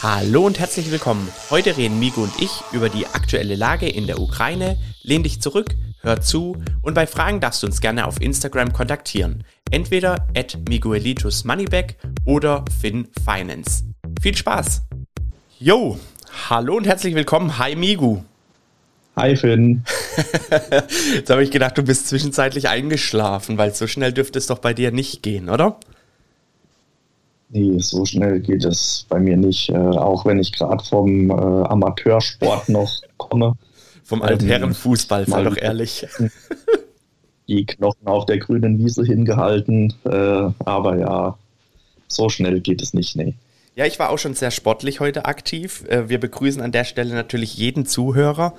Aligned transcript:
Hallo 0.00 0.46
und 0.46 0.60
herzlich 0.60 0.92
willkommen. 0.92 1.28
Heute 1.50 1.76
reden 1.76 1.98
Migo 1.98 2.22
und 2.22 2.32
ich 2.40 2.62
über 2.70 2.88
die 2.88 3.04
aktuelle 3.06 3.56
Lage 3.56 3.88
in 3.88 4.06
der 4.06 4.20
Ukraine. 4.20 4.78
Lehn 5.02 5.24
dich 5.24 5.40
zurück, 5.40 5.74
hör 6.02 6.20
zu 6.20 6.56
und 6.82 6.94
bei 6.94 7.04
Fragen 7.08 7.40
darfst 7.40 7.64
du 7.64 7.66
uns 7.66 7.80
gerne 7.80 8.06
auf 8.06 8.20
Instagram 8.20 8.72
kontaktieren. 8.72 9.42
Entweder 9.72 10.28
at 10.36 10.56
Miguelitus 10.68 11.42
Moneyback 11.42 11.96
oder 12.24 12.64
FinFinance. 12.80 13.86
Viel 14.22 14.36
Spaß! 14.36 14.82
Yo, 15.58 15.98
hallo 16.48 16.76
und 16.76 16.86
herzlich 16.86 17.16
willkommen. 17.16 17.58
Hi 17.58 17.74
Migu. 17.74 18.22
Hi 19.16 19.34
Finn. 19.34 19.82
Jetzt 21.12 21.28
habe 21.28 21.42
ich 21.42 21.50
gedacht, 21.50 21.76
du 21.76 21.82
bist 21.82 22.06
zwischenzeitlich 22.06 22.68
eingeschlafen, 22.68 23.58
weil 23.58 23.74
so 23.74 23.88
schnell 23.88 24.12
dürfte 24.12 24.38
es 24.38 24.46
doch 24.46 24.60
bei 24.60 24.74
dir 24.74 24.92
nicht 24.92 25.24
gehen, 25.24 25.48
oder? 25.48 25.80
Nee, 27.50 27.78
so 27.78 28.04
schnell 28.04 28.40
geht 28.40 28.64
es 28.64 29.06
bei 29.08 29.18
mir 29.18 29.36
nicht, 29.36 29.70
äh, 29.70 29.76
auch 29.76 30.26
wenn 30.26 30.38
ich 30.38 30.52
gerade 30.52 30.84
vom 30.84 31.30
äh, 31.30 31.32
Amateursport 31.32 32.68
noch 32.68 32.92
komme. 33.16 33.54
Vom 34.04 34.22
Altherrenfußball, 34.22 35.26
sei 35.26 35.42
doch 35.44 35.56
ehrlich. 35.56 36.06
Die 37.48 37.64
Knochen 37.64 38.06
auf 38.06 38.26
der 38.26 38.38
grünen 38.38 38.78
Wiese 38.78 39.02
hingehalten, 39.04 39.94
äh, 40.04 40.50
aber 40.64 40.98
ja, 40.98 41.38
so 42.06 42.28
schnell 42.28 42.60
geht 42.60 42.82
es 42.82 42.92
nicht, 42.92 43.16
nee. 43.16 43.34
Ja, 43.78 43.86
ich 43.86 44.00
war 44.00 44.10
auch 44.10 44.18
schon 44.18 44.34
sehr 44.34 44.50
sportlich 44.50 44.98
heute 44.98 45.26
aktiv. 45.26 45.84
Äh, 45.88 46.08
wir 46.08 46.18
begrüßen 46.18 46.60
an 46.60 46.72
der 46.72 46.82
Stelle 46.82 47.14
natürlich 47.14 47.56
jeden 47.56 47.86
Zuhörer, 47.86 48.54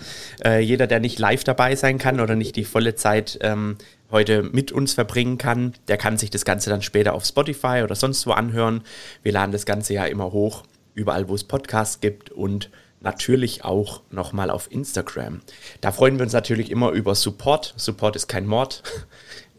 äh, 0.45 0.61
jeder, 0.61 0.87
der 0.87 1.01
nicht 1.01 1.19
live 1.19 1.43
dabei 1.43 1.75
sein 1.75 1.97
kann 1.97 2.21
oder 2.21 2.37
nicht 2.37 2.55
die 2.55 2.63
volle 2.63 2.95
Zeit 2.95 3.37
ähm, 3.41 3.75
heute 4.11 4.43
mit 4.43 4.71
uns 4.71 4.93
verbringen 4.93 5.37
kann, 5.37 5.73
der 5.89 5.97
kann 5.97 6.17
sich 6.17 6.29
das 6.29 6.45
Ganze 6.45 6.69
dann 6.69 6.81
später 6.81 7.13
auf 7.15 7.25
Spotify 7.25 7.81
oder 7.83 7.95
sonst 7.95 8.25
wo 8.27 8.31
anhören. 8.31 8.83
Wir 9.21 9.33
laden 9.33 9.51
das 9.51 9.65
Ganze 9.65 9.93
ja 9.93 10.05
immer 10.05 10.31
hoch, 10.31 10.63
überall 10.93 11.27
wo 11.27 11.35
es 11.35 11.43
Podcasts 11.43 11.99
gibt 11.99 12.29
und 12.29 12.69
natürlich 13.01 13.65
auch 13.65 14.03
nochmal 14.11 14.49
auf 14.49 14.71
Instagram. 14.71 15.41
Da 15.81 15.91
freuen 15.91 16.17
wir 16.17 16.23
uns 16.23 16.31
natürlich 16.31 16.71
immer 16.71 16.91
über 16.91 17.13
Support. 17.13 17.73
Support 17.75 18.15
ist 18.15 18.29
kein 18.29 18.47
Mord. 18.47 18.83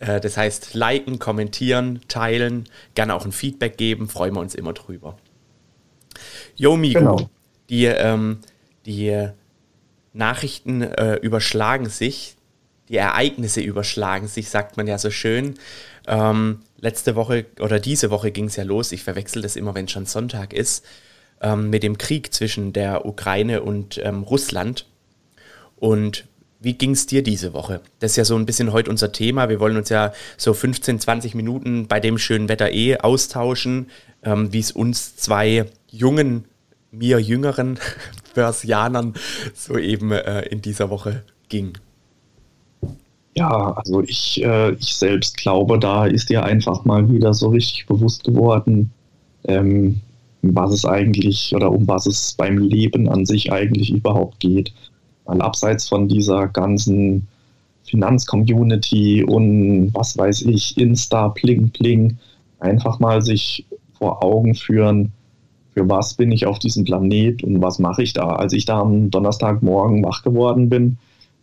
Äh, 0.02 0.18
das 0.18 0.38
heißt, 0.38 0.72
liken, 0.72 1.18
kommentieren, 1.18 2.00
teilen, 2.08 2.70
gerne 2.94 3.14
auch 3.14 3.26
ein 3.26 3.32
Feedback 3.32 3.76
geben, 3.76 4.08
freuen 4.08 4.34
wir 4.34 4.40
uns 4.40 4.54
immer 4.54 4.72
drüber. 4.72 5.18
Yo, 6.56 6.76
Migo, 6.76 6.98
genau. 6.98 7.30
die, 7.68 7.86
ähm, 7.86 8.38
die 8.86 9.28
Nachrichten 10.12 10.82
äh, 10.82 11.16
überschlagen 11.16 11.88
sich 11.88 12.36
die 12.90 12.96
Ereignisse 12.96 13.60
überschlagen 13.60 14.26
sich, 14.26 14.50
sagt 14.50 14.76
man 14.76 14.86
ja 14.86 14.98
so 14.98 15.10
schön. 15.10 15.54
Ähm, 16.08 16.58
letzte 16.80 17.14
Woche 17.14 17.46
oder 17.60 17.78
diese 17.78 18.10
Woche 18.10 18.32
ging 18.32 18.46
es 18.46 18.56
ja 18.56 18.64
los, 18.64 18.90
ich 18.92 19.04
verwechsel 19.04 19.42
das 19.42 19.54
immer, 19.56 19.74
wenn 19.74 19.86
schon 19.86 20.06
Sonntag 20.06 20.52
ist, 20.52 20.84
ähm, 21.40 21.70
mit 21.70 21.84
dem 21.84 21.98
Krieg 21.98 22.34
zwischen 22.34 22.72
der 22.72 23.06
Ukraine 23.06 23.62
und 23.62 24.00
ähm, 24.02 24.24
Russland. 24.24 24.86
Und 25.76 26.26
wie 26.58 26.74
ging 26.74 26.90
es 26.90 27.06
dir 27.06 27.22
diese 27.22 27.54
Woche? 27.54 27.80
Das 28.00 28.12
ist 28.12 28.16
ja 28.16 28.24
so 28.24 28.34
ein 28.34 28.44
bisschen 28.44 28.72
heute 28.72 28.90
unser 28.90 29.12
Thema. 29.12 29.48
Wir 29.48 29.60
wollen 29.60 29.76
uns 29.76 29.88
ja 29.88 30.12
so 30.36 30.52
15, 30.52 30.98
20 30.98 31.34
Minuten 31.36 31.86
bei 31.86 32.00
dem 32.00 32.18
schönen 32.18 32.48
Wetter 32.48 32.72
eh 32.72 32.98
austauschen, 32.98 33.88
ähm, 34.24 34.52
wie 34.52 34.58
es 34.58 34.72
uns 34.72 35.14
zwei 35.14 35.66
jungen, 35.90 36.44
mir 36.90 37.20
jüngeren 37.20 37.78
Börsianern 38.34 39.14
so 39.54 39.76
eben 39.76 40.12
äh, 40.12 40.42
in 40.42 40.62
dieser 40.62 40.90
Woche 40.90 41.24
ging. 41.48 41.72
Ja, 43.36 43.72
also 43.72 44.02
ich, 44.02 44.42
äh, 44.42 44.72
ich 44.72 44.94
selbst 44.94 45.36
glaube, 45.36 45.78
da 45.78 46.06
ist 46.06 46.30
dir 46.30 46.44
einfach 46.44 46.84
mal 46.84 47.10
wieder 47.10 47.32
so 47.32 47.48
richtig 47.48 47.86
bewusst 47.86 48.24
geworden, 48.24 48.90
ähm, 49.44 50.00
was 50.42 50.72
es 50.72 50.84
eigentlich 50.84 51.54
oder 51.54 51.70
um 51.70 51.86
was 51.86 52.06
es 52.06 52.34
beim 52.34 52.58
Leben 52.58 53.08
an 53.08 53.26
sich 53.26 53.52
eigentlich 53.52 53.90
überhaupt 53.90 54.40
geht. 54.40 54.72
Weil 55.24 55.40
abseits 55.42 55.88
von 55.88 56.08
dieser 56.08 56.48
ganzen 56.48 57.28
Finanzcommunity 57.84 59.24
und 59.24 59.90
was 59.94 60.16
weiß 60.16 60.42
ich, 60.42 60.76
Insta, 60.76 61.28
Pling, 61.28 61.70
Pling, 61.70 62.18
einfach 62.58 62.98
mal 62.98 63.22
sich 63.22 63.64
vor 63.98 64.24
Augen 64.24 64.54
führen, 64.54 65.12
für 65.74 65.88
was 65.88 66.14
bin 66.14 66.32
ich 66.32 66.46
auf 66.46 66.58
diesem 66.58 66.84
Planet 66.84 67.42
und 67.44 67.62
was 67.62 67.78
mache 67.78 68.02
ich 68.02 68.12
da. 68.12 68.30
Als 68.30 68.52
ich 68.52 68.64
da 68.64 68.80
am 68.80 69.10
Donnerstagmorgen 69.10 70.04
wach 70.04 70.22
geworden 70.22 70.68
bin, 70.68 70.98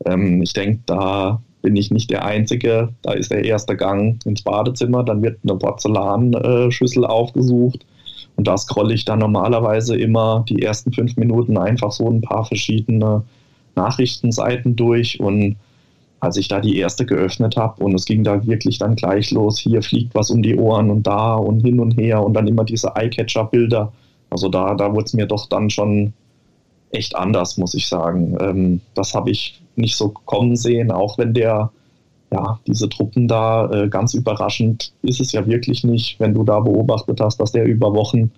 ähm, 0.06 0.42
ich 0.42 0.54
denke, 0.54 0.82
da 0.86 1.42
bin 1.62 1.76
ich 1.76 1.92
nicht 1.92 2.10
der 2.10 2.26
Einzige. 2.26 2.90
Da 3.02 3.14
ist 3.14 3.32
der 3.32 3.46
erste 3.46 3.76
Gang 3.76 4.24
ins 4.26 4.42
Badezimmer, 4.42 5.04
dann 5.04 5.22
wird 5.22 5.40
eine 5.44 5.56
Porzellanschüssel 5.56 7.06
aufgesucht 7.06 7.86
und 8.38 8.48
da 8.48 8.56
scrolle 8.56 8.94
ich 8.94 9.04
dann 9.04 9.20
normalerweise 9.20 9.98
immer 9.98 10.46
die 10.48 10.62
ersten 10.62 10.94
fünf 10.94 11.18
Minuten 11.18 11.58
einfach 11.58 11.92
so 11.92 12.08
ein 12.08 12.22
paar 12.22 12.46
verschiedene 12.46 13.24
Nachrichtenseiten 13.76 14.76
durch 14.76 15.20
und 15.20 15.58
als 16.20 16.38
ich 16.38 16.48
da 16.48 16.60
die 16.60 16.78
erste 16.78 17.06
geöffnet 17.06 17.58
habe 17.58 17.84
und 17.84 17.94
es 17.96 18.06
ging 18.06 18.24
da 18.24 18.46
wirklich 18.46 18.78
dann 18.78 18.96
gleich 18.96 19.32
los, 19.32 19.60
hier 19.60 19.82
fliegt 19.82 20.16
was 20.16 20.30
um 20.30 20.42
die 20.42 20.56
Ohren 20.56 20.90
und 20.90 21.06
da 21.06 21.36
und 21.36 21.62
hin 21.62 21.80
und 21.80 21.98
her 21.98 22.24
und 22.24 22.34
dann 22.34 22.48
immer 22.48 22.64
diese 22.64 22.96
Eyecatcher-Bilder. 22.96 23.92
Also 24.30 24.50
da, 24.50 24.76
da 24.76 24.92
wurde 24.94 25.06
es 25.06 25.14
mir 25.14 25.26
doch 25.26 25.48
dann 25.48 25.70
schon 25.70 26.14
echt 26.92 27.16
anders, 27.16 27.58
muss 27.58 27.74
ich 27.74 27.88
sagen. 27.88 28.38
Ähm, 28.40 28.82
das 28.94 29.14
habe 29.14 29.32
ich 29.32 29.62
nicht 29.76 29.96
so 29.96 30.10
kommen 30.10 30.56
sehen, 30.56 30.92
auch 30.92 31.18
wenn 31.18 31.34
der, 31.34 31.72
ja, 32.32 32.60
diese 32.68 32.90
Truppen 32.90 33.28
da 33.28 33.70
äh, 33.72 33.90
ganz 33.90 34.14
überraschend 34.14 34.92
ist 35.02 35.22
es 35.22 35.32
ja 35.32 35.46
wirklich 35.46 35.84
nicht, 35.84 36.20
wenn 36.20 36.34
du 36.34 36.44
da 36.44 36.60
beobachtet 36.60 37.20
hast, 37.22 37.40
dass 37.40 37.52
der 37.52 37.66
über 37.66 37.94
Wochen 37.94 38.32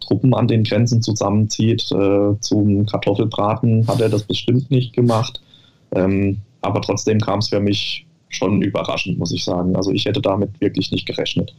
Truppen 0.00 0.34
an 0.34 0.48
den 0.48 0.64
Grenzen 0.64 1.02
zusammenzieht. 1.02 1.90
Äh, 1.92 2.38
zum 2.40 2.86
Kartoffelbraten 2.86 3.86
hat 3.86 4.00
er 4.00 4.08
das 4.08 4.24
bestimmt 4.24 4.70
nicht 4.70 4.92
gemacht. 4.92 5.40
Ähm, 5.94 6.38
aber 6.60 6.80
trotzdem 6.80 7.20
kam 7.20 7.38
es 7.38 7.48
für 7.48 7.60
mich 7.60 8.06
schon 8.28 8.62
überraschend, 8.62 9.18
muss 9.18 9.32
ich 9.32 9.44
sagen. 9.44 9.76
Also 9.76 9.92
ich 9.92 10.04
hätte 10.04 10.20
damit 10.20 10.60
wirklich 10.60 10.90
nicht 10.90 11.06
gerechnet. 11.06 11.54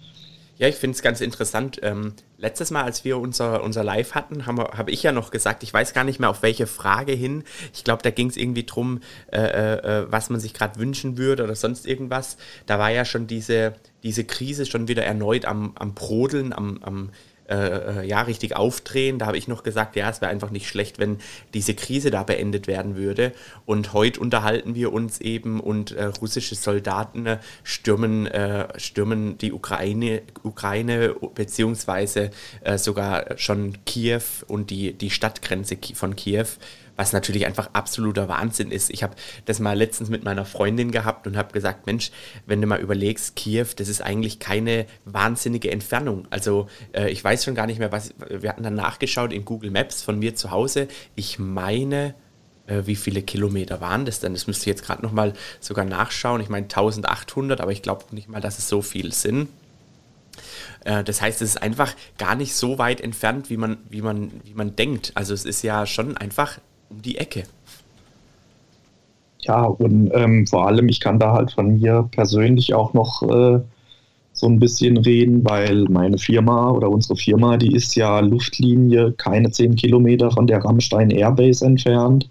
Ja, 0.58 0.70
ich 0.70 0.76
finde 0.76 0.96
es 0.96 1.02
ganz 1.02 1.20
interessant. 1.20 1.80
Ähm, 1.84 2.14
letztes 2.38 2.72
Mal, 2.72 2.84
als 2.84 3.04
wir 3.04 3.18
unser, 3.18 3.62
unser 3.62 3.84
Live 3.84 4.16
hatten, 4.16 4.46
habe 4.46 4.64
hab 4.78 4.88
ich 4.90 5.04
ja 5.04 5.12
noch 5.12 5.32
gesagt, 5.32 5.64
ich 5.64 5.74
weiß 5.74 5.94
gar 5.94 6.06
nicht 6.06 6.20
mehr 6.20 6.30
auf 6.30 6.44
welche 6.44 6.66
Frage 6.66 7.12
hin. 7.12 7.44
Ich 7.74 7.84
glaube, 7.84 8.04
da 8.04 8.10
ging 8.10 8.30
es 8.30 8.38
irgendwie 8.38 8.64
drum, 8.64 9.02
äh, 9.32 9.40
äh, 9.40 9.74
äh, 9.80 10.06
was 10.10 10.30
man 10.30 10.40
sich 10.40 10.54
gerade 10.54 10.80
wünschen 10.80 11.18
würde 11.18 11.44
oder 11.44 11.56
sonst 11.56 11.86
irgendwas. 11.86 12.38
Da 12.68 12.80
war 12.80 12.90
ja 12.90 13.04
schon 13.04 13.28
diese, 13.28 13.74
diese 14.04 14.24
Krise 14.24 14.66
schon 14.66 14.88
wieder 14.88 15.04
erneut 15.04 15.44
am, 15.44 15.74
am 15.76 15.94
Brodeln, 15.94 16.54
am, 16.54 16.80
am 16.84 17.10
äh, 17.48 18.02
äh, 18.02 18.08
ja, 18.08 18.22
richtig 18.22 18.56
aufdrehen. 18.56 19.20
Da 19.20 19.28
habe 19.28 19.38
ich 19.38 19.48
noch 19.48 19.64
gesagt, 19.64 19.96
ja, 19.96 20.10
es 20.10 20.22
wäre 20.22 20.32
einfach 20.32 20.50
nicht 20.50 20.68
schlecht, 20.68 21.00
wenn 21.00 21.20
diese 21.54 21.76
Krise 21.76 22.10
da 22.10 22.24
beendet 22.24 22.68
werden 22.68 22.96
würde. 22.96 23.34
Und 23.66 23.94
heute 23.94 24.20
unterhalten 24.20 24.76
wir 24.76 24.92
uns 24.92 25.22
eben 25.22 25.60
und 25.60 25.92
äh, 25.92 26.06
russische 26.06 26.56
Soldaten 26.56 27.26
äh, 27.26 27.38
stürmen, 27.64 28.26
äh, 28.28 28.68
stürmen 28.80 29.38
die 29.38 29.54
Ukraine, 29.54 30.22
Ukraine 30.44 31.16
beziehungsweise 31.36 32.32
äh, 32.62 32.78
sogar 32.78 33.38
schon 33.38 33.78
Kiew 33.86 34.24
und 34.48 34.70
die, 34.70 34.94
die 34.94 35.10
Stadtgrenze 35.10 35.78
von 35.94 36.16
Kiew 36.16 36.48
was 36.96 37.14
natürlich 37.14 37.46
einfach 37.46 37.70
absoluter 37.74 38.28
Wahnsinn 38.28 38.72
ist. 38.72 38.90
Ich 38.90 39.04
habe 39.04 39.16
das 39.46 39.60
mal 39.60 39.78
letztens 39.78 40.10
mit 40.10 40.24
meiner 40.24 40.46
Freundin 40.46 40.92
gehabt 40.92 41.28
und 41.28 41.38
habe 41.38 41.54
gesagt, 41.54 41.86
Mensch, 41.86 42.12
wenn 42.46 42.62
du 42.62 42.68
mal 42.68 42.80
überlegst, 42.80 43.36
Kiew, 43.36 43.68
das 43.76 43.88
ist 43.88 44.02
eigentlich 44.02 44.40
keine 44.40 44.86
wahnsinnige 45.06 45.72
Entfernung. 45.72 46.28
Also 46.30 46.68
äh, 46.94 47.10
ich 47.10 47.24
weiß 47.24 47.44
schon 47.44 47.56
gar 47.56 47.68
nicht 47.68 47.80
mehr, 47.80 47.92
was, 47.92 48.14
wir 48.30 48.50
hatten 48.50 48.64
dann 48.64 48.76
nachgeschaut 48.76 49.34
in 49.34 49.46
Google 49.46 49.72
Maps 49.72 50.02
von 50.02 50.20
mir 50.20 50.36
zu 50.36 50.52
Hause. 50.52 50.88
Ich 51.16 51.40
meine, 51.40 52.16
äh, 52.68 52.84
wie 52.86 52.96
viele 52.96 53.22
Kilometer 53.22 53.82
waren 53.82 54.06
das 54.06 54.20
denn? 54.20 54.34
Das 54.34 54.48
müsste 54.48 54.64
ich 54.64 54.68
jetzt 54.68 54.86
gerade 54.86 55.04
nochmal 55.04 55.34
sogar 55.60 55.86
nachschauen. 55.86 56.42
Ich 56.42 56.50
meine 56.50 56.66
1800, 56.66 57.62
aber 57.62 57.72
ich 57.72 57.82
glaube 57.82 58.06
nicht 58.12 58.30
mal, 58.30 58.42
dass 58.42 58.58
es 58.58 58.70
so 58.70 58.82
viel 58.82 59.12
sind. 59.14 59.50
Äh, 60.84 61.04
das 61.04 61.22
heißt, 61.22 61.42
es 61.42 61.52
ist 61.52 61.62
einfach 61.62 61.94
gar 62.18 62.36
nicht 62.36 62.56
so 62.56 62.78
weit 62.78 63.02
entfernt, 63.02 63.50
wie 63.50 63.58
man, 63.58 63.78
wie 63.90 64.02
man, 64.02 64.32
wie 64.44 64.54
man 64.54 64.76
denkt. 64.76 65.12
Also 65.16 65.34
es 65.34 65.46
ist 65.46 65.62
ja 65.62 65.86
schon 65.86 66.18
einfach 66.18 66.60
um 66.96 67.02
die 67.02 67.18
Ecke. 67.18 67.44
Ja, 69.42 69.66
und 69.66 70.10
ähm, 70.14 70.48
vor 70.48 70.68
allem, 70.68 70.90
ich 70.90 71.00
kann 71.00 71.20
da 71.20 71.34
halt 71.34 71.52
von 71.52 71.80
mir 71.80 72.10
persönlich 72.12 72.74
auch 72.74 72.94
noch 72.94 73.22
äh, 73.22 73.60
so 74.34 74.48
ein 74.48 74.60
bisschen 74.60 74.98
reden, 74.98 75.46
weil 75.46 75.84
meine 75.84 76.18
Firma 76.18 76.72
oder 76.72 76.90
unsere 76.90 77.16
Firma, 77.16 77.58
die 77.58 77.74
ist 77.74 77.96
ja 77.96 78.20
Luftlinie 78.20 79.14
keine 79.14 79.52
zehn 79.52 79.76
Kilometer 79.76 80.32
von 80.32 80.48
der 80.48 80.64
Rammstein 80.64 81.12
Airbase 81.12 81.64
entfernt. 81.64 82.28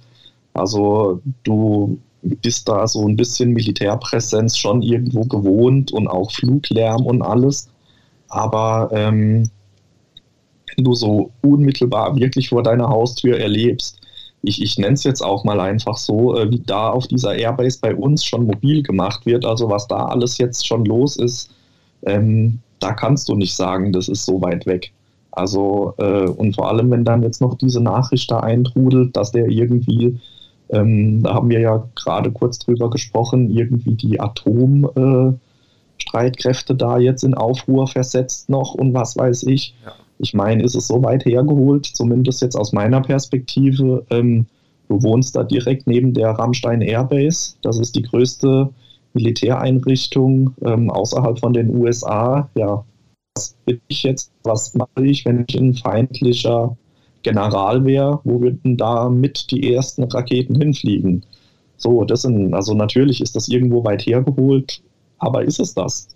Also 0.54 1.20
du 1.44 1.98
bist 2.22 2.68
da 2.68 2.86
so 2.86 3.06
ein 3.06 3.16
bisschen 3.16 3.52
Militärpräsenz 3.52 4.58
schon 4.58 4.82
irgendwo 4.82 5.22
gewohnt 5.24 5.92
und 5.92 6.08
auch 6.08 6.32
Fluglärm 6.32 7.06
und 7.06 7.22
alles. 7.22 7.68
Aber 8.28 8.90
ähm, 8.92 9.48
wenn 10.74 10.84
du 10.84 10.94
so 10.94 11.30
unmittelbar 11.42 12.16
wirklich 12.16 12.48
vor 12.48 12.62
deiner 12.62 12.88
Haustür 12.88 13.38
erlebst, 13.38 14.00
ich, 14.44 14.62
ich 14.62 14.78
nenne 14.78 14.94
es 14.94 15.04
jetzt 15.04 15.22
auch 15.22 15.44
mal 15.44 15.60
einfach 15.60 15.96
so, 15.96 16.36
äh, 16.36 16.50
wie 16.50 16.60
da 16.60 16.90
auf 16.90 17.06
dieser 17.06 17.34
Airbase 17.34 17.78
bei 17.80 17.94
uns 17.94 18.24
schon 18.24 18.46
mobil 18.46 18.82
gemacht 18.82 19.26
wird, 19.26 19.44
also 19.44 19.70
was 19.70 19.86
da 19.88 20.06
alles 20.06 20.38
jetzt 20.38 20.66
schon 20.66 20.84
los 20.84 21.16
ist, 21.16 21.50
ähm, 22.06 22.60
da 22.80 22.92
kannst 22.92 23.28
du 23.28 23.34
nicht 23.34 23.54
sagen, 23.54 23.92
das 23.92 24.08
ist 24.08 24.26
so 24.26 24.40
weit 24.42 24.66
weg. 24.66 24.92
Also, 25.32 25.94
äh, 25.98 26.28
und 26.28 26.54
vor 26.54 26.68
allem, 26.68 26.90
wenn 26.90 27.04
dann 27.04 27.22
jetzt 27.22 27.40
noch 27.40 27.56
diese 27.56 27.80
Nachricht 27.80 28.30
da 28.30 28.40
eintrudelt, 28.40 29.16
dass 29.16 29.32
der 29.32 29.48
irgendwie, 29.48 30.20
ähm, 30.68 31.22
da 31.22 31.34
haben 31.34 31.50
wir 31.50 31.60
ja 31.60 31.88
gerade 31.96 32.30
kurz 32.30 32.58
drüber 32.60 32.90
gesprochen, 32.90 33.50
irgendwie 33.50 33.94
die 33.94 34.20
Atomstreitkräfte 34.20 36.74
äh, 36.74 36.76
da 36.76 36.98
jetzt 36.98 37.24
in 37.24 37.34
Aufruhr 37.34 37.88
versetzt 37.88 38.48
noch 38.48 38.74
und 38.74 38.94
was 38.94 39.16
weiß 39.16 39.42
ich. 39.44 39.74
Ja. 39.84 39.92
Ich 40.24 40.32
meine, 40.32 40.62
ist 40.62 40.74
es 40.74 40.86
so 40.86 41.02
weit 41.02 41.26
hergeholt, 41.26 41.84
zumindest 41.84 42.40
jetzt 42.40 42.56
aus 42.56 42.72
meiner 42.72 43.02
Perspektive. 43.02 44.06
Ähm, 44.08 44.46
du 44.88 45.02
wohnst 45.02 45.36
da 45.36 45.44
direkt 45.44 45.86
neben 45.86 46.14
der 46.14 46.30
Rammstein 46.30 46.80
Airbase. 46.80 47.56
Das 47.60 47.78
ist 47.78 47.94
die 47.94 48.02
größte 48.02 48.70
Militäreinrichtung 49.12 50.54
ähm, 50.64 50.90
außerhalb 50.90 51.38
von 51.38 51.52
den 51.52 51.76
USA. 51.76 52.48
Ja, 52.54 52.82
was 53.36 53.54
bin 53.66 53.82
ich 53.88 54.02
jetzt, 54.02 54.32
was 54.44 54.74
mache 54.74 55.04
ich, 55.04 55.26
wenn 55.26 55.44
ich 55.46 55.58
ein 55.58 55.74
feindlicher 55.74 56.74
General 57.22 57.84
wäre, 57.84 58.20
wo 58.24 58.40
würden 58.40 58.78
da 58.78 59.10
mit 59.10 59.50
die 59.50 59.74
ersten 59.74 60.04
Raketen 60.04 60.58
hinfliegen? 60.58 61.22
So, 61.76 62.04
das 62.04 62.22
sind, 62.22 62.54
also 62.54 62.72
natürlich 62.72 63.20
ist 63.20 63.36
das 63.36 63.48
irgendwo 63.48 63.84
weit 63.84 64.06
hergeholt, 64.06 64.82
aber 65.18 65.44
ist 65.44 65.60
es 65.60 65.74
das? 65.74 66.08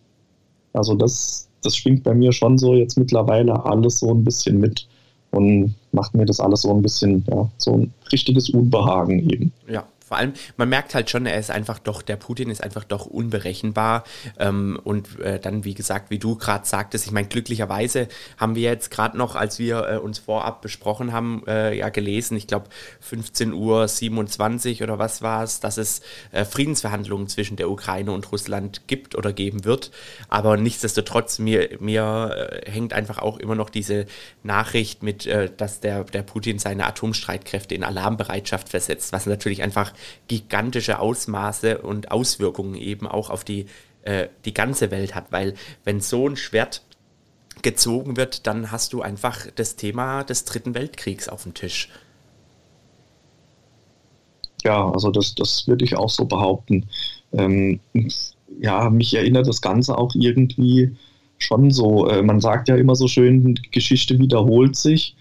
Also 0.73 0.95
das, 0.95 1.48
das 1.63 1.77
schwingt 1.77 2.05
bei 2.05 2.15
mir 2.15 2.33
schon 2.33 2.59
so 2.59 2.75
jetzt 2.75 2.99
mittlerweile 2.99 3.65
alles 3.65 3.99
so 3.99 4.11
ein 4.11 4.25
bisschen 4.25 4.59
mit 4.59 4.87
und 5.31 5.75
macht 5.93 6.15
mir 6.15 6.25
das 6.25 6.41
alles 6.41 6.63
so 6.63 6.75
ein 6.75 6.83
bisschen, 6.83 7.25
ja, 7.29 7.51
so 7.59 7.75
ein 7.75 7.93
richtiges 8.13 8.51
Unbehagen 8.51 9.31
eben. 9.31 9.53
Ja, 9.69 9.85
vor 10.09 10.17
allem, 10.17 10.33
man 10.57 10.71
merkt 10.71 10.95
halt 10.95 11.11
schon, 11.11 11.27
er 11.27 11.39
ist 11.39 11.51
einfach 11.51 11.79
doch, 11.79 12.01
der 12.01 12.17
Putin 12.17 12.49
ist 12.49 12.63
einfach 12.65 12.85
doch 12.85 13.05
unberechenbar. 13.05 14.05
Ähm, 14.39 14.81
und 14.83 15.21
äh, 15.21 15.39
dann, 15.39 15.65
wie 15.65 15.75
gesagt, 15.75 16.11
wie 16.11 16.19
du 16.19 16.37
gerade 16.37 16.67
sagtest, 16.67 17.05
ich 17.05 17.13
meine, 17.13 17.29
glücklicherweise 17.29 18.09
haben 18.39 18.55
wir 18.55 18.63
jetzt 18.63 18.91
gerade 18.91 19.19
noch, 19.19 19.37
als 19.37 19.59
wir 19.59 19.87
äh, 19.87 19.97
uns 19.99 20.19
vorab 20.19 20.63
besprochen 20.63 21.13
haben, 21.13 21.43
äh, 21.47 21.77
ja 21.77 21.91
gelesen, 21.91 22.39
ich 22.39 22.47
glaube 22.47 22.69
15 23.01 23.53
Uhr 23.53 23.87
27 23.87 24.83
oder 24.83 24.99
was 24.99 25.21
war 25.21 25.43
es, 25.43 25.61
dass 25.61 25.77
es 25.77 26.01
äh, 26.33 26.47
Friedensverhandlungen 26.47 27.29
zwischen 27.29 27.57
der 27.57 27.71
Ukraine 27.71 28.13
und 28.13 28.33
Russland 28.33 28.87
gibt 28.87 29.15
oder 29.15 29.35
geben 29.35 29.65
wird. 29.65 29.91
Aber 30.29 30.57
nichtsdestotrotz, 30.57 31.39
mir, 31.39 31.77
mir 31.81 32.51
äh, 32.65 32.71
hängt 32.71 32.95
einfach 32.95 33.19
auch 33.19 33.37
immer 33.37 33.55
noch 33.55 33.69
diese 33.69 34.07
Nachricht 34.43 35.03
mit, 35.03 35.27
äh, 35.27 35.51
dass 35.55 35.81
der, 35.81 36.05
der 36.05 36.23
Putin 36.23 36.59
seine 36.59 36.87
Atomstreitkräfte 36.87 37.75
in 37.75 37.85
Alarmbereitschaft 37.85 38.71
versetzt, 38.71 39.13
was 39.13 39.27
natürlich 39.27 39.63
einfach 39.63 39.93
gigantische 40.29 40.99
Ausmaße 40.99 41.79
und 41.79 42.11
Auswirkungen 42.11 42.75
eben 42.75 43.07
auch 43.07 43.31
auf 43.31 43.45
die, 43.45 43.67
äh, 44.03 44.29
die 44.45 44.55
ganze 44.55 44.91
Welt 44.91 45.15
hat. 45.15 45.33
Weil 45.33 45.55
wenn 45.85 46.01
so 46.01 46.29
ein 46.29 46.37
Schwert 46.37 46.83
gezogen 47.63 48.17
wird, 48.17 48.47
dann 48.47 48.71
hast 48.71 48.93
du 48.93 49.03
einfach 49.03 49.47
das 49.55 49.77
Thema 49.77 50.25
des 50.25 50.45
Dritten 50.45 50.75
Weltkriegs 50.75 51.29
auf 51.29 51.43
dem 51.43 51.55
Tisch. 51.55 51.89
Ja, 54.65 54.91
also 54.91 55.11
das, 55.11 55.35
das 55.35 55.69
würde 55.69 55.85
ich 55.85 55.97
auch 55.97 56.11
so 56.11 56.25
behaupten. 56.25 56.89
Ähm, 57.33 57.81
ja, 58.61 58.91
mich 58.91 59.15
erinnert 59.15 59.47
das 59.47 59.61
Ganze 59.61 59.97
auch 59.97 60.15
irgendwie 60.15 60.97
schon 61.39 61.71
so. 61.71 62.09
Äh, 62.09 62.23
man 62.23 62.41
sagt 62.41 62.69
ja 62.69 62.77
immer 62.77 62.97
so 62.97 63.09
schön, 63.09 63.55
Geschichte 63.71 64.19
wiederholt 64.19 64.77
sich. 64.77 65.15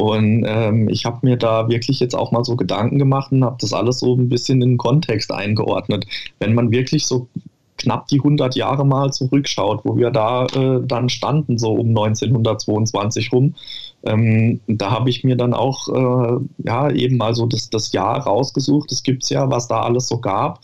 Und 0.00 0.44
ähm, 0.46 0.88
ich 0.88 1.04
habe 1.04 1.18
mir 1.20 1.36
da 1.36 1.68
wirklich 1.68 2.00
jetzt 2.00 2.14
auch 2.14 2.32
mal 2.32 2.42
so 2.42 2.56
Gedanken 2.56 2.98
gemacht 2.98 3.32
und 3.32 3.44
habe 3.44 3.58
das 3.60 3.74
alles 3.74 3.98
so 3.98 4.16
ein 4.16 4.30
bisschen 4.30 4.62
in 4.62 4.70
den 4.70 4.78
Kontext 4.78 5.30
eingeordnet. 5.30 6.06
Wenn 6.38 6.54
man 6.54 6.70
wirklich 6.70 7.04
so 7.04 7.28
knapp 7.76 8.08
die 8.08 8.16
100 8.16 8.56
Jahre 8.56 8.86
mal 8.86 9.12
zurückschaut, 9.12 9.84
wo 9.84 9.98
wir 9.98 10.10
da 10.10 10.46
äh, 10.46 10.80
dann 10.82 11.10
standen, 11.10 11.58
so 11.58 11.72
um 11.72 11.88
1922 11.88 13.30
rum, 13.30 13.56
ähm, 14.04 14.60
da 14.68 14.90
habe 14.90 15.10
ich 15.10 15.22
mir 15.22 15.36
dann 15.36 15.52
auch 15.52 15.88
äh, 15.88 16.40
ja 16.64 16.90
eben 16.90 17.18
mal 17.18 17.34
so 17.34 17.44
das, 17.44 17.68
das 17.68 17.92
Jahr 17.92 18.20
rausgesucht. 18.20 18.90
Es 18.92 19.02
gibt 19.02 19.28
ja, 19.28 19.50
was 19.50 19.68
da 19.68 19.82
alles 19.82 20.08
so 20.08 20.16
gab. 20.16 20.60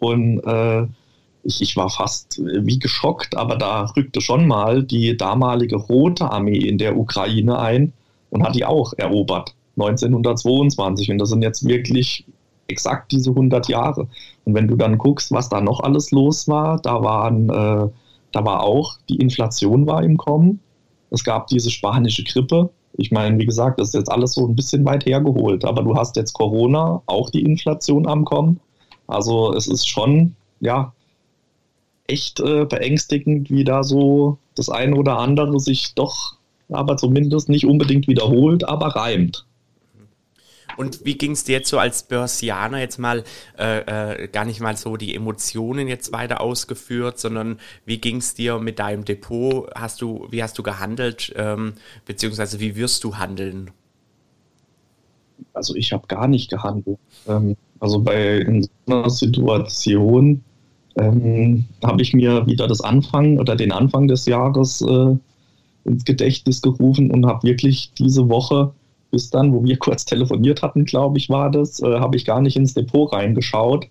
Und 0.00 0.40
äh, 0.40 0.88
ich, 1.44 1.62
ich 1.62 1.76
war 1.76 1.88
fast 1.88 2.42
wie 2.44 2.80
geschockt, 2.80 3.36
aber 3.36 3.54
da 3.54 3.84
rückte 3.96 4.20
schon 4.20 4.48
mal 4.48 4.82
die 4.82 5.16
damalige 5.16 5.76
Rote 5.76 6.32
Armee 6.32 6.58
in 6.58 6.78
der 6.78 6.96
Ukraine 6.98 7.60
ein 7.60 7.92
und 8.32 8.42
hat 8.42 8.54
die 8.54 8.64
auch 8.64 8.92
erobert. 8.96 9.54
1922. 9.76 11.10
Und 11.10 11.18
das 11.18 11.28
sind 11.28 11.42
jetzt 11.42 11.66
wirklich 11.66 12.24
exakt 12.66 13.12
diese 13.12 13.30
100 13.30 13.68
Jahre. 13.68 14.08
Und 14.44 14.54
wenn 14.54 14.68
du 14.68 14.76
dann 14.76 14.98
guckst, 14.98 15.30
was 15.32 15.48
da 15.48 15.60
noch 15.60 15.80
alles 15.80 16.10
los 16.10 16.48
war, 16.48 16.80
da 16.80 17.02
waren, 17.02 17.48
äh, 17.50 17.88
da 18.32 18.44
war 18.44 18.62
auch, 18.62 18.96
die 19.08 19.16
Inflation 19.16 19.86
war 19.86 20.02
im 20.02 20.16
Kommen. 20.16 20.60
Es 21.10 21.22
gab 21.22 21.46
diese 21.48 21.70
spanische 21.70 22.24
Grippe. 22.24 22.70
Ich 22.94 23.10
meine, 23.10 23.38
wie 23.38 23.46
gesagt, 23.46 23.78
das 23.78 23.88
ist 23.88 23.94
jetzt 23.94 24.10
alles 24.10 24.32
so 24.32 24.46
ein 24.46 24.56
bisschen 24.56 24.84
weit 24.86 25.04
hergeholt. 25.04 25.64
Aber 25.64 25.82
du 25.82 25.94
hast 25.94 26.16
jetzt 26.16 26.32
Corona, 26.32 27.02
auch 27.06 27.28
die 27.28 27.42
Inflation 27.42 28.06
am 28.06 28.24
Kommen. 28.24 28.60
Also 29.06 29.52
es 29.52 29.66
ist 29.66 29.86
schon, 29.86 30.34
ja, 30.60 30.92
echt 32.06 32.40
äh, 32.40 32.64
beängstigend, 32.64 33.50
wie 33.50 33.64
da 33.64 33.82
so 33.82 34.38
das 34.54 34.70
eine 34.70 34.96
oder 34.96 35.18
andere 35.18 35.60
sich 35.60 35.94
doch 35.94 36.36
aber 36.74 36.96
zumindest 36.96 37.48
nicht 37.48 37.66
unbedingt 37.66 38.08
wiederholt, 38.08 38.68
aber 38.68 38.88
reimt. 38.88 39.46
Und 40.76 41.04
wie 41.04 41.18
ging 41.18 41.32
es 41.32 41.44
dir 41.44 41.56
jetzt 41.56 41.68
so 41.68 41.78
als 41.78 42.04
Börsianer 42.04 42.78
jetzt 42.78 42.98
mal 42.98 43.24
äh, 43.58 44.22
äh, 44.24 44.28
gar 44.28 44.44
nicht 44.44 44.60
mal 44.60 44.76
so 44.76 44.96
die 44.96 45.14
Emotionen 45.14 45.88
jetzt 45.88 46.12
weiter 46.12 46.40
ausgeführt, 46.40 47.18
sondern 47.18 47.58
wie 47.84 47.98
ging 47.98 48.16
es 48.16 48.34
dir 48.34 48.58
mit 48.58 48.78
deinem 48.78 49.04
Depot? 49.04 49.68
Hast 49.74 50.00
du, 50.00 50.26
wie 50.30 50.42
hast 50.42 50.58
du 50.58 50.62
gehandelt, 50.62 51.32
ähm, 51.36 51.74
beziehungsweise 52.06 52.60
wie 52.60 52.76
wirst 52.76 53.04
du 53.04 53.16
handeln? 53.16 53.70
Also 55.54 55.74
ich 55.74 55.92
habe 55.92 56.06
gar 56.06 56.28
nicht 56.28 56.50
gehandelt. 56.50 56.98
Ähm, 57.28 57.56
also 57.80 58.00
bei 58.00 58.38
in 58.38 58.62
so 58.62 58.70
einer 58.86 59.10
Situation 59.10 60.42
ähm, 60.96 61.64
habe 61.82 62.02
ich 62.02 62.14
mir 62.14 62.46
wieder 62.46 62.68
das 62.68 62.80
Anfang 62.80 63.38
oder 63.38 63.56
den 63.56 63.72
Anfang 63.72 64.08
des 64.08 64.26
Jahres 64.26 64.80
äh, 64.82 65.16
ins 65.84 66.04
Gedächtnis 66.04 66.62
gerufen 66.62 67.10
und 67.10 67.26
habe 67.26 67.46
wirklich 67.46 67.92
diese 67.98 68.28
Woche 68.28 68.72
bis 69.10 69.30
dann, 69.30 69.52
wo 69.52 69.62
wir 69.62 69.76
kurz 69.78 70.04
telefoniert 70.04 70.62
hatten, 70.62 70.84
glaube 70.84 71.18
ich, 71.18 71.28
war 71.28 71.50
das, 71.50 71.80
äh, 71.80 72.00
habe 72.00 72.16
ich 72.16 72.24
gar 72.24 72.40
nicht 72.40 72.56
ins 72.56 72.74
Depot 72.74 73.12
reingeschaut. 73.12 73.86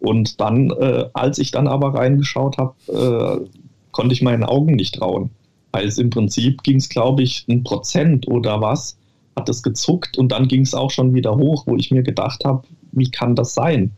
Und 0.00 0.40
dann, 0.40 0.70
äh, 0.70 1.06
als 1.12 1.38
ich 1.38 1.50
dann 1.50 1.68
aber 1.68 1.94
reingeschaut 1.94 2.56
habe, 2.58 2.74
äh, 2.88 3.46
konnte 3.92 4.14
ich 4.14 4.22
meinen 4.22 4.44
Augen 4.44 4.74
nicht 4.74 4.94
trauen. 4.94 5.30
Weil 5.72 5.86
es 5.86 5.98
im 5.98 6.10
Prinzip 6.10 6.62
ging 6.62 6.76
es, 6.76 6.88
glaube 6.88 7.22
ich, 7.22 7.44
ein 7.48 7.62
Prozent 7.64 8.26
oder 8.26 8.60
was, 8.60 8.96
hat 9.36 9.48
es 9.48 9.62
gezuckt 9.62 10.18
und 10.18 10.32
dann 10.32 10.48
ging 10.48 10.62
es 10.62 10.74
auch 10.74 10.90
schon 10.90 11.14
wieder 11.14 11.36
hoch, 11.36 11.66
wo 11.66 11.76
ich 11.76 11.90
mir 11.90 12.02
gedacht 12.02 12.44
habe, 12.44 12.62
wie 12.92 13.10
kann 13.10 13.36
das 13.36 13.54
sein? 13.54 13.92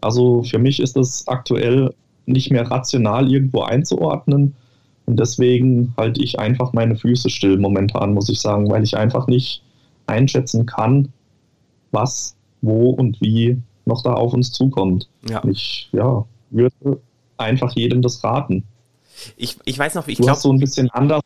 Also 0.00 0.42
für 0.42 0.58
mich 0.58 0.78
ist 0.78 0.96
es 0.96 1.26
aktuell 1.26 1.92
nicht 2.26 2.50
mehr 2.50 2.70
rational 2.70 3.30
irgendwo 3.30 3.62
einzuordnen 3.62 4.54
und 5.06 5.18
deswegen 5.18 5.94
halte 5.96 6.22
ich 6.22 6.38
einfach 6.38 6.72
meine 6.72 6.96
Füße 6.96 7.30
still 7.30 7.58
momentan, 7.58 8.12
muss 8.12 8.28
ich 8.28 8.40
sagen, 8.40 8.68
weil 8.70 8.82
ich 8.82 8.96
einfach 8.96 9.28
nicht 9.28 9.62
einschätzen 10.06 10.66
kann, 10.66 11.12
was, 11.92 12.36
wo 12.60 12.90
und 12.90 13.20
wie 13.20 13.56
noch 13.84 14.02
da 14.02 14.14
auf 14.14 14.34
uns 14.34 14.52
zukommt. 14.52 15.08
Ja. 15.28 15.42
Ich 15.44 15.88
ja, 15.92 16.24
würde 16.50 17.00
einfach 17.38 17.72
jedem 17.72 18.02
das 18.02 18.22
raten. 18.24 18.64
Ich, 19.36 19.56
ich 19.64 19.78
weiß 19.78 19.94
noch, 19.94 20.08
ich 20.08 20.18
glaube. 20.18 20.38
so 20.38 20.52
ein 20.52 20.58
bisschen 20.58 20.90
anders, 20.90 21.22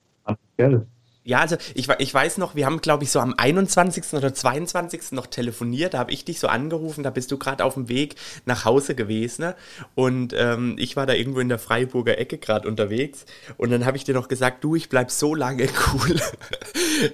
gell? 0.57 0.87
Ja, 1.23 1.41
also 1.41 1.57
ich, 1.75 1.87
ich 1.99 2.15
weiß 2.15 2.39
noch, 2.39 2.55
wir 2.55 2.65
haben, 2.65 2.81
glaube 2.81 3.05
ich, 3.05 3.11
so 3.11 3.21
am 3.21 3.35
21. 3.37 4.15
oder 4.15 4.33
22. 4.33 5.12
noch 5.12 5.27
telefoniert. 5.27 5.93
Da 5.93 5.99
habe 5.99 6.12
ich 6.12 6.25
dich 6.25 6.41
so 6.41 6.49
angerufen, 6.49 7.05
da 7.05 7.11
bist 7.11 7.31
du 7.31 7.37
gerade 7.37 7.62
auf 7.62 7.75
dem 7.75 7.91
Weg 7.91 8.15
nach 8.47 8.65
Hause 8.65 8.95
gewesen. 8.95 9.43
Ne? 9.43 9.55
Und 9.95 10.33
ähm, 10.35 10.77
ich 10.79 10.97
war 10.97 11.05
da 11.05 11.12
irgendwo 11.12 11.41
in 11.41 11.50
der 11.50 11.59
Freiburger 11.59 12.17
Ecke 12.17 12.39
gerade 12.39 12.67
unterwegs. 12.67 13.27
Und 13.59 13.71
dann 13.71 13.85
habe 13.85 13.99
ich 13.99 14.05
dir 14.05 14.15
noch 14.15 14.29
gesagt, 14.29 14.65
du, 14.65 14.77
ich 14.77 14.89
bleib 14.89 15.11
so 15.11 15.35
lange 15.35 15.69
cool, 15.93 16.19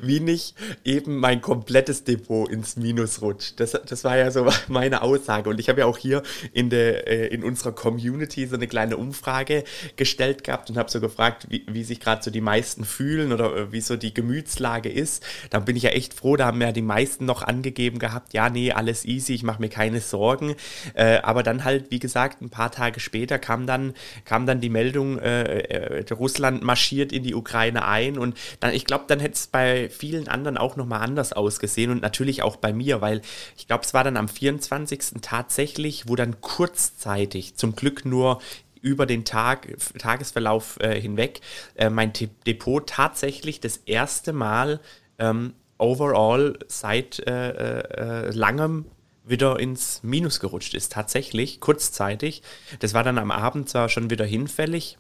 wie 0.01 0.21
nicht 0.21 0.55
eben 0.85 1.17
mein 1.17 1.41
komplettes 1.41 2.05
Depot 2.05 2.49
ins 2.49 2.77
Minus 2.77 3.23
rutscht. 3.23 3.59
Das, 3.59 3.73
das 3.73 4.05
war 4.05 4.17
ja 4.17 4.31
so 4.31 4.47
meine 4.69 5.03
Aussage. 5.03 5.51
Und 5.51 5.59
ich 5.59 5.69
habe 5.69 5.81
ja 5.81 5.87
auch 5.87 5.99
hier 5.99 6.23
in, 6.53 6.71
der, 6.71 7.09
äh, 7.09 7.27
in 7.27 7.43
unserer 7.43 7.73
Community 7.73 8.47
so 8.47 8.55
eine 8.55 8.69
kleine 8.69 8.99
Umfrage 8.99 9.65
gestellt 9.97 10.45
gehabt 10.45 10.71
und 10.71 10.79
habe 10.79 10.93
so 10.93 11.01
gefragt, 11.01 11.49
wie, 11.51 11.67
wie 11.69 11.83
sich 11.83 11.99
gerade 11.99 12.23
so 12.23 12.31
die 12.31 12.41
meisten 12.41 12.85
fühlen 12.85 13.33
oder 13.33 13.57
äh, 13.57 13.73
wie 13.73 13.81
so 13.81 13.97
die 13.97 14.06
Gemütslage 14.15 14.89
ist. 14.89 15.25
Da 15.51 15.61
bin 15.61 15.77
ich 15.77 15.85
ja 15.85 15.91
echt 15.91 16.15
froh, 16.15 16.37
da 16.37 16.47
haben 16.47 16.61
ja 16.61 16.73
die 16.73 16.83
meisten 16.83 17.25
noch 17.25 17.43
angegeben 17.43 17.99
gehabt, 17.99 18.35
ja, 18.35 18.49
nee, 18.51 18.73
alles 18.73 19.05
easy, 19.05 19.35
ich 19.35 19.43
mache 19.43 19.61
mir 19.61 19.69
keine 19.69 20.01
Sorgen. 20.01 20.55
Äh, 20.95 21.19
aber 21.19 21.43
dann 21.43 21.65
halt, 21.65 21.91
wie 21.91 21.99
gesagt, 21.99 22.43
ein 22.43 22.51
paar 22.51 22.71
Tage 22.71 23.01
später 23.01 23.39
kam 23.39 23.67
dann, 23.67 23.95
kam 24.25 24.47
dann 24.47 24.61
die 24.61 24.69
Meldung, 24.69 25.19
äh, 25.19 25.43
äh, 25.43 26.13
Russland 26.13 26.63
marschiert 26.63 27.13
in 27.13 27.23
die 27.23 27.35
Ukraine 27.35 27.87
ein 27.87 28.19
und 28.19 28.37
dann, 28.61 28.73
ich 28.75 28.85
glaube, 28.85 29.05
dann 29.09 29.21
hätte 29.21 29.35
es 29.35 29.47
bei 29.47 29.89
vielen 29.89 30.29
anderen 30.29 30.57
auch 30.57 30.77
nochmal 30.77 31.03
anders 31.03 31.33
ausgesehen 31.33 31.91
und 31.91 32.03
natürlich 32.03 32.43
auch 32.43 32.57
bei 32.57 32.73
mir, 32.73 33.01
weil 33.01 33.21
ich 33.57 33.67
glaube, 33.67 33.85
es 33.85 33.95
war 33.95 34.05
dann 34.05 34.17
am 34.17 34.29
24. 34.29 35.21
tatsächlich, 35.21 36.09
wo 36.09 36.17
dann 36.17 36.41
kurzzeitig, 36.41 37.57
zum 37.57 37.77
Glück 37.77 38.05
nur 38.05 38.41
über 38.87 39.05
den 39.05 39.25
Tag, 39.25 39.67
Tagesverlauf 39.99 40.79
äh, 40.81 41.01
hinweg 41.01 41.41
äh, 41.75 41.91
mein 41.91 42.13
T 42.13 42.31
Depot 42.47 42.87
tatsächlich 42.87 43.61
das 43.61 43.79
erste 43.79 44.33
Mal 44.33 44.81
ähm, 45.19 45.55
overall 45.77 46.57
seit 46.69 47.19
äh, 47.27 47.81
äh, 47.81 48.31
langem 48.31 48.87
wieder 49.25 49.59
ins 49.59 50.05
Minus 50.05 50.39
gerutscht 50.39 50.75
ist. 50.75 50.93
Tatsächlich, 50.93 51.59
kurzzeitig. 51.59 52.43
Das 52.79 52.95
war 52.95 53.03
dann 53.03 53.19
am 53.19 53.33
Abend 53.33 53.69
zwar 53.69 53.89
schon 53.89 54.09
wieder 54.09 54.25
hinfällig, 54.25 54.99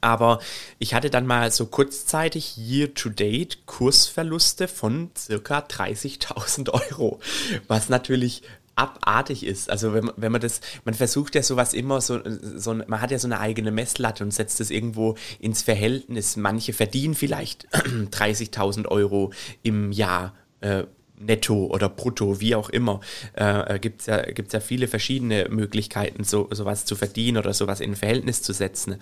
aber 0.00 0.40
ich 0.78 0.94
hatte 0.94 1.10
dann 1.10 1.26
mal 1.26 1.50
so 1.52 1.66
kurzzeitig 1.66 2.56
year-to-date 2.56 3.66
Kursverluste 3.66 4.68
von 4.68 5.10
circa 5.14 5.58
30.000 5.58 6.70
Euro, 6.70 7.20
was 7.68 7.90
natürlich 7.90 8.42
abartig 8.76 9.44
ist. 9.44 9.70
Also 9.70 9.92
wenn, 9.92 10.10
wenn 10.16 10.30
man 10.30 10.40
das, 10.40 10.60
man 10.84 10.94
versucht 10.94 11.34
ja 11.34 11.42
sowas 11.42 11.74
immer 11.74 12.00
so, 12.00 12.20
so, 12.24 12.74
man 12.74 13.00
hat 13.00 13.10
ja 13.10 13.18
so 13.18 13.26
eine 13.26 13.40
eigene 13.40 13.72
Messlatte 13.72 14.22
und 14.22 14.32
setzt 14.32 14.60
es 14.60 14.70
irgendwo 14.70 15.16
ins 15.40 15.62
Verhältnis. 15.62 16.36
Manche 16.36 16.72
verdienen 16.72 17.14
vielleicht 17.14 17.66
30.000 17.74 18.86
Euro 18.86 19.32
im 19.62 19.90
Jahr. 19.90 20.34
Äh, 20.60 20.84
netto 21.18 21.66
oder 21.66 21.88
brutto, 21.88 22.40
wie 22.40 22.54
auch 22.54 22.68
immer, 22.68 23.00
äh, 23.38 23.76
äh 23.76 23.78
gibt 23.78 24.02
es 24.02 24.06
ja, 24.06 24.20
gibt's 24.20 24.52
ja 24.52 24.60
viele 24.60 24.86
verschiedene 24.86 25.48
Möglichkeiten, 25.48 26.24
so, 26.24 26.46
sowas 26.50 26.84
zu 26.84 26.94
verdienen 26.94 27.38
oder 27.38 27.54
sowas 27.54 27.80
in 27.80 27.96
Verhältnis 27.96 28.42
zu 28.42 28.52
setzen. 28.52 28.96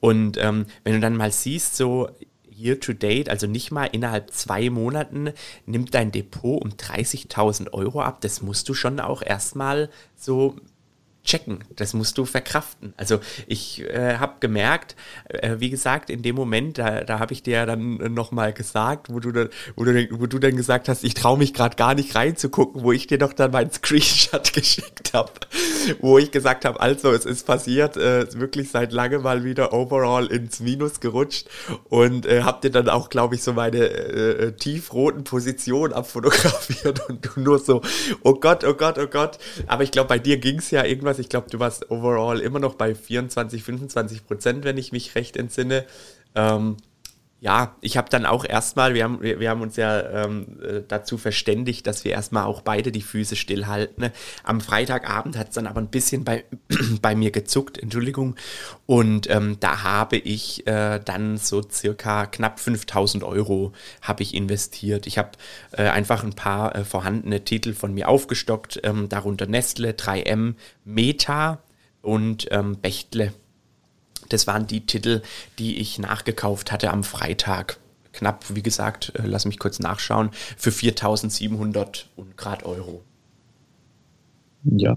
Und 0.00 0.36
ähm, 0.36 0.66
wenn 0.82 0.92
du 0.92 1.00
dann 1.00 1.16
mal 1.16 1.32
siehst, 1.32 1.76
so 1.76 2.10
year 2.64 2.80
to 2.80 2.92
date, 2.92 3.28
also 3.28 3.46
nicht 3.46 3.70
mal 3.70 3.86
innerhalb 3.86 4.32
zwei 4.32 4.70
Monaten, 4.70 5.30
nimmt 5.66 5.94
dein 5.94 6.10
Depot 6.10 6.62
um 6.62 6.70
30.000 6.70 7.72
Euro 7.72 8.00
ab. 8.00 8.20
Das 8.22 8.42
musst 8.42 8.68
du 8.68 8.74
schon 8.74 8.98
auch 9.00 9.22
erstmal 9.22 9.90
so 10.16 10.56
checken. 11.24 11.64
Das 11.76 11.94
musst 11.94 12.18
du 12.18 12.24
verkraften. 12.24 12.94
Also 12.96 13.18
ich 13.46 13.82
äh, 13.82 14.16
habe 14.18 14.34
gemerkt, 14.40 14.94
äh, 15.28 15.56
wie 15.58 15.70
gesagt, 15.70 16.10
in 16.10 16.22
dem 16.22 16.36
Moment, 16.36 16.78
da, 16.78 17.02
da 17.02 17.18
habe 17.18 17.32
ich 17.32 17.42
dir 17.42 17.54
ja 17.54 17.66
dann 17.66 17.96
nochmal 18.12 18.52
gesagt, 18.52 19.12
wo 19.12 19.20
du, 19.20 19.32
dann, 19.32 19.48
wo, 19.74 19.84
du, 19.84 20.08
wo 20.12 20.26
du 20.26 20.38
dann 20.38 20.56
gesagt 20.56 20.88
hast, 20.88 21.02
ich 21.04 21.14
traue 21.14 21.38
mich 21.38 21.54
gerade 21.54 21.76
gar 21.76 21.94
nicht 21.94 22.14
reinzugucken, 22.14 22.82
wo 22.82 22.92
ich 22.92 23.06
dir 23.06 23.18
doch 23.18 23.32
dann 23.32 23.50
meinen 23.50 23.70
Screenshot 23.72 24.52
geschickt 24.52 25.14
habe, 25.14 25.32
wo 26.00 26.18
ich 26.18 26.30
gesagt 26.30 26.64
habe, 26.64 26.80
also 26.80 27.12
es 27.12 27.24
ist 27.24 27.46
passiert, 27.46 27.96
äh, 27.96 28.26
wirklich 28.38 28.70
seit 28.70 28.92
langem 28.92 29.22
mal 29.22 29.44
wieder 29.44 29.72
overall 29.72 30.26
ins 30.26 30.60
Minus 30.60 31.00
gerutscht 31.00 31.48
und 31.88 32.26
äh, 32.26 32.42
habe 32.42 32.60
dir 32.60 32.70
dann 32.70 32.88
auch, 32.88 33.08
glaube 33.08 33.34
ich, 33.34 33.42
so 33.42 33.52
meine 33.52 33.78
äh, 33.78 34.46
äh, 34.46 34.52
tiefroten 34.52 35.24
Positionen 35.24 35.92
abfotografiert 35.92 37.00
und 37.08 37.24
du 37.24 37.40
nur 37.40 37.58
so, 37.58 37.80
oh 38.22 38.34
Gott, 38.34 38.64
oh 38.64 38.74
Gott, 38.74 38.98
oh 38.98 39.06
Gott. 39.06 39.38
Aber 39.66 39.82
ich 39.82 39.90
glaube, 39.90 40.08
bei 40.08 40.18
dir 40.18 40.36
ging 40.38 40.58
es 40.58 40.70
ja 40.70 40.84
irgendwas, 40.84 41.13
ich 41.18 41.28
glaube, 41.28 41.50
du 41.50 41.58
warst 41.58 41.90
overall 41.90 42.40
immer 42.40 42.58
noch 42.58 42.74
bei 42.74 42.94
24, 42.94 43.62
25 43.62 44.26
Prozent, 44.26 44.64
wenn 44.64 44.78
ich 44.78 44.92
mich 44.92 45.14
recht 45.14 45.36
entsinne. 45.36 45.84
Ähm, 46.34 46.76
ja, 47.44 47.76
ich 47.82 47.98
habe 47.98 48.08
dann 48.08 48.24
auch 48.24 48.46
erstmal, 48.46 48.94
wir 48.94 49.04
haben, 49.04 49.20
wir, 49.20 49.38
wir 49.38 49.50
haben 49.50 49.60
uns 49.60 49.76
ja 49.76 50.24
ähm, 50.24 50.46
äh, 50.62 50.80
dazu 50.88 51.18
verständigt, 51.18 51.86
dass 51.86 52.02
wir 52.02 52.12
erstmal 52.12 52.44
auch 52.44 52.62
beide 52.62 52.90
die 52.90 53.02
Füße 53.02 53.36
stillhalten. 53.36 54.12
Am 54.44 54.62
Freitagabend 54.62 55.36
hat 55.36 55.48
es 55.48 55.54
dann 55.54 55.66
aber 55.66 55.82
ein 55.82 55.88
bisschen 55.88 56.24
bei, 56.24 56.44
bei 57.02 57.14
mir 57.14 57.32
gezuckt, 57.32 57.76
Entschuldigung. 57.76 58.36
Und 58.86 59.28
ähm, 59.28 59.58
da 59.60 59.82
habe 59.82 60.16
ich 60.16 60.66
äh, 60.66 61.00
dann 61.04 61.36
so 61.36 61.60
circa 61.62 62.24
knapp 62.24 62.60
5000 62.60 63.22
Euro 63.24 63.74
habe 64.00 64.22
ich 64.22 64.32
investiert. 64.32 65.06
Ich 65.06 65.18
habe 65.18 65.32
äh, 65.72 65.82
einfach 65.82 66.24
ein 66.24 66.32
paar 66.32 66.74
äh, 66.74 66.84
vorhandene 66.86 67.44
Titel 67.44 67.74
von 67.74 67.92
mir 67.92 68.08
aufgestockt, 68.08 68.80
ähm, 68.84 69.10
darunter 69.10 69.44
Nestle, 69.44 69.90
3M, 69.90 70.54
Meta 70.86 71.58
und 72.00 72.48
ähm, 72.52 72.78
Bechtle. 72.80 73.34
Das 74.28 74.46
waren 74.46 74.66
die 74.66 74.86
Titel, 74.86 75.22
die 75.58 75.78
ich 75.78 75.98
nachgekauft 75.98 76.72
hatte 76.72 76.90
am 76.90 77.04
Freitag. 77.04 77.78
Knapp, 78.12 78.44
wie 78.54 78.62
gesagt, 78.62 79.12
äh, 79.16 79.22
lass 79.24 79.44
mich 79.44 79.58
kurz 79.58 79.80
nachschauen, 79.80 80.30
für 80.56 80.70
4.700 80.70 82.04
und 82.16 82.36
Grad 82.36 82.64
Euro. 82.64 83.02
Ja, 84.64 84.96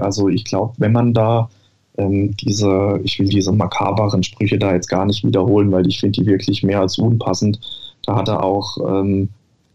also 0.00 0.28
ich 0.28 0.44
glaube, 0.44 0.74
wenn 0.78 0.92
man 0.92 1.12
da 1.12 1.50
ähm, 1.98 2.36
diese, 2.36 3.00
ich 3.02 3.18
will 3.18 3.28
diese 3.28 3.52
makaberen 3.52 4.22
Sprüche 4.22 4.58
da 4.58 4.72
jetzt 4.72 4.88
gar 4.88 5.06
nicht 5.06 5.24
wiederholen, 5.24 5.72
weil 5.72 5.86
ich 5.86 6.00
finde 6.00 6.20
die 6.20 6.26
wirklich 6.26 6.62
mehr 6.62 6.80
als 6.80 6.98
unpassend. 6.98 7.58
Da 8.02 8.16
hat 8.16 8.28
er 8.28 8.44
auch, 8.44 8.78
ähm, 8.86 9.30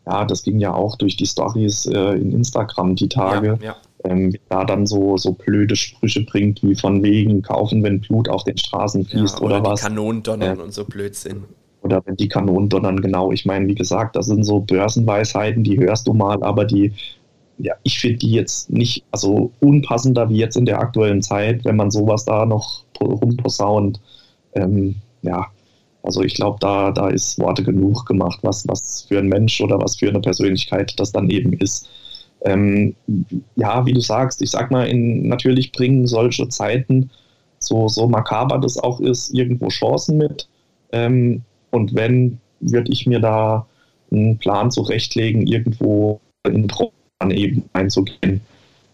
ja, 0.06 0.26
das 0.26 0.44
ging 0.44 0.60
ja 0.60 0.74
auch 0.74 0.96
durch 0.96 1.18
die 1.18 1.26
Stories 1.26 1.86
äh, 1.88 2.14
in 2.14 2.32
Instagram 2.32 2.96
die 2.96 3.10
Tage. 3.10 3.58
Ja, 3.62 3.66
ja 3.66 3.76
ähm, 4.06 4.34
da 4.50 4.66
dann 4.66 4.86
so, 4.86 5.18
so 5.18 5.34
blöde 5.34 5.76
Sprüche 5.76 6.24
bringt, 6.26 6.64
wie 6.64 6.76
von 6.76 7.04
wegen 7.04 7.42
kaufen, 7.42 7.84
wenn 7.84 8.02
Blut 8.02 8.30
auf 8.30 8.44
den 8.44 8.58
Straßen 8.58 9.06
fließt 9.06 9.40
ja, 9.40 9.46
oder, 9.46 9.60
oder 9.60 9.72
was. 9.72 9.82
Kanonen 9.82 10.24
donnern 10.24 10.60
äh, 10.60 10.62
und 10.62 10.74
so 10.74 10.86
Blödsinn. 10.86 11.44
Oder 11.82 12.02
wenn 12.06 12.16
die 12.16 12.28
Kanonen 12.28 12.70
donnern, 12.70 13.02
genau. 13.02 13.32
Ich 13.32 13.46
meine, 13.46 13.68
wie 13.68 13.76
gesagt, 13.76 14.16
das 14.16 14.28
sind 14.28 14.44
so 14.44 14.60
Börsenweisheiten, 14.60 15.64
die 15.64 15.80
hörst 15.80 16.08
du 16.08 16.14
mal, 16.14 16.42
aber 16.44 16.66
die, 16.66 16.94
ja, 17.58 17.74
ich 17.84 18.00
finde 18.00 18.20
die 18.20 18.32
jetzt 18.32 18.70
nicht, 18.70 19.04
also 19.12 19.52
unpassender 19.60 20.30
wie 20.30 20.38
jetzt 20.38 20.58
in 20.58 20.66
der 20.66 20.80
aktuellen 20.80 21.22
Zeit, 21.22 21.66
wenn 21.66 21.76
man 21.76 21.92
sowas 21.92 22.26
da 22.26 22.46
noch 22.46 22.86
rumposaunt. 23.02 24.00
Ähm, 24.54 24.96
ja, 25.24 25.48
also 26.04 26.22
ich 26.22 26.36
glaube, 26.36 26.58
da, 26.60 26.92
da 26.92 27.10
ist 27.10 27.40
Worte 27.40 27.64
genug 27.64 28.06
gemacht, 28.06 28.40
was, 28.42 28.68
was 28.68 29.04
für 29.08 29.20
ein 29.20 29.28
Mensch 29.28 29.62
oder 29.62 29.80
was 29.80 29.98
für 29.98 30.10
eine 30.10 30.22
Persönlichkeit 30.22 31.00
das 31.00 31.12
dann 31.12 31.30
eben 31.30 31.54
ist. 31.54 31.90
Ähm, 32.44 32.96
ja, 33.56 33.86
wie 33.86 33.94
du 33.94 34.02
sagst, 34.02 34.42
ich 34.42 34.52
sag 34.52 34.72
mal, 34.72 34.88
in, 34.88 35.28
natürlich 35.28 35.72
bringen 35.72 36.08
solche 36.08 36.48
Zeiten, 36.50 37.12
so, 37.60 37.88
so 37.88 38.08
makaber 38.08 38.58
das 38.58 38.78
auch 38.78 39.00
ist, 39.00 39.34
irgendwo 39.34 39.68
Chancen 39.68 40.18
mit. 40.18 40.48
Ähm, 40.92 41.44
und 41.70 41.94
wenn, 41.94 42.40
würde 42.60 42.92
ich 42.92 43.06
mir 43.06 43.20
da 43.20 43.66
einen 44.12 44.38
Plan 44.38 44.72
zurechtlegen, 44.72 45.46
irgendwo 45.46 46.20
in 46.44 46.68
Traum 46.68 46.92
eben 47.30 47.64
einzugehen, 47.74 48.42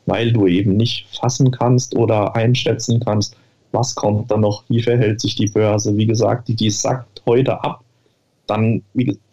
weil 0.06 0.32
du 0.34 0.48
eben 0.48 0.76
nicht 0.76 1.08
fassen 1.16 1.52
kannst 1.52 1.96
oder 1.96 2.36
einschätzen 2.36 3.00
kannst, 3.00 3.36
was 3.72 3.96
kommt 3.96 4.32
da 4.32 4.38
noch, 4.38 4.64
wie 4.70 4.82
verhält 4.82 5.22
sich 5.22 5.36
die 5.36 5.48
Börse. 5.48 5.96
Wie 5.96 6.06
gesagt, 6.06 6.48
die, 6.48 6.56
die 6.56 6.70
sackt 6.70 7.22
heute 7.26 7.64
ab 7.64 7.84
dann 8.48 8.82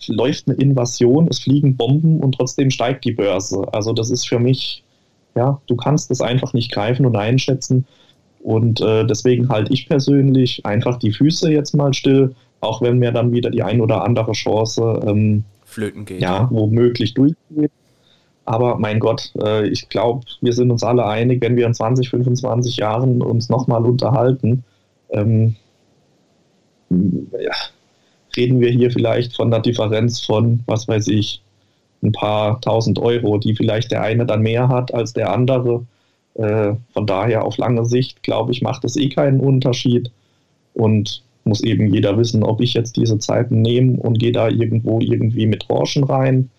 läuft 0.06 0.48
eine 0.48 0.56
Invasion, 0.56 1.28
es 1.28 1.38
fliegen 1.38 1.76
Bomben 1.76 2.20
und 2.20 2.32
trotzdem 2.32 2.70
steigt 2.70 3.04
die 3.04 3.12
Börse. 3.12 3.66
Also 3.72 3.92
das 3.92 4.10
ist 4.10 4.28
für 4.28 4.38
mich, 4.38 4.82
ja, 5.34 5.60
du 5.66 5.76
kannst 5.76 6.10
das 6.10 6.20
einfach 6.20 6.52
nicht 6.52 6.72
greifen 6.72 7.06
und 7.06 7.16
einschätzen. 7.16 7.86
Und 8.42 8.80
äh, 8.80 9.06
deswegen 9.06 9.48
halte 9.48 9.72
ich 9.72 9.88
persönlich 9.88 10.66
einfach 10.66 10.98
die 10.98 11.12
Füße 11.12 11.50
jetzt 11.50 11.74
mal 11.74 11.94
still, 11.94 12.34
auch 12.60 12.82
wenn 12.82 12.98
mir 12.98 13.12
dann 13.12 13.32
wieder 13.32 13.50
die 13.50 13.62
ein 13.62 13.80
oder 13.80 14.04
andere 14.04 14.32
Chance 14.32 15.00
ähm, 15.06 15.44
flöten 15.64 16.04
geht. 16.04 16.20
Ja, 16.20 16.48
womöglich 16.50 17.14
durchgeht. 17.14 17.72
Aber 18.44 18.78
mein 18.78 19.00
Gott, 19.00 19.32
äh, 19.42 19.66
ich 19.68 19.88
glaube, 19.88 20.26
wir 20.42 20.52
sind 20.52 20.70
uns 20.70 20.82
alle 20.82 21.06
einig, 21.06 21.40
wenn 21.40 21.56
wir 21.56 21.66
in 21.66 21.72
20, 21.72 22.10
25 22.10 22.76
Jahren 22.76 23.22
uns 23.22 23.48
nochmal 23.48 23.84
unterhalten, 23.86 24.64
ähm, 25.10 25.56
ja, 26.90 27.54
reden 28.36 28.60
wir 28.60 28.70
hier 28.70 28.90
vielleicht 28.90 29.34
von 29.34 29.52
einer 29.52 29.62
Differenz 29.62 30.20
von, 30.20 30.60
was 30.66 30.88
weiß 30.88 31.08
ich, 31.08 31.42
ein 32.02 32.12
paar 32.12 32.60
tausend 32.60 32.98
Euro, 32.98 33.38
die 33.38 33.54
vielleicht 33.54 33.90
der 33.90 34.02
eine 34.02 34.26
dann 34.26 34.42
mehr 34.42 34.68
hat 34.68 34.92
als 34.92 35.12
der 35.12 35.32
andere. 35.32 35.86
Äh, 36.34 36.74
von 36.92 37.06
daher 37.06 37.44
auf 37.44 37.56
lange 37.56 37.84
Sicht, 37.86 38.22
glaube 38.22 38.52
ich, 38.52 38.62
macht 38.62 38.84
es 38.84 38.96
eh 38.96 39.08
keinen 39.08 39.40
Unterschied 39.40 40.10
und 40.74 41.22
muss 41.44 41.62
eben 41.62 41.92
jeder 41.92 42.16
wissen, 42.18 42.42
ob 42.42 42.60
ich 42.60 42.74
jetzt 42.74 42.96
diese 42.96 43.18
Zeiten 43.18 43.62
nehme 43.62 43.98
und 43.98 44.18
gehe 44.18 44.32
da 44.32 44.48
irgendwo 44.48 45.00
irgendwie 45.00 45.46
mit 45.46 45.62
Tranchen 45.62 46.04
rein 46.04 46.50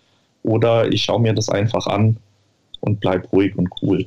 oder 0.42 0.90
ich 0.92 1.02
schaue 1.02 1.20
mir 1.20 1.34
das 1.34 1.48
einfach 1.48 1.86
an 1.86 2.16
und 2.80 3.00
bleib 3.00 3.32
ruhig 3.32 3.56
und 3.56 3.68
cool. 3.82 4.06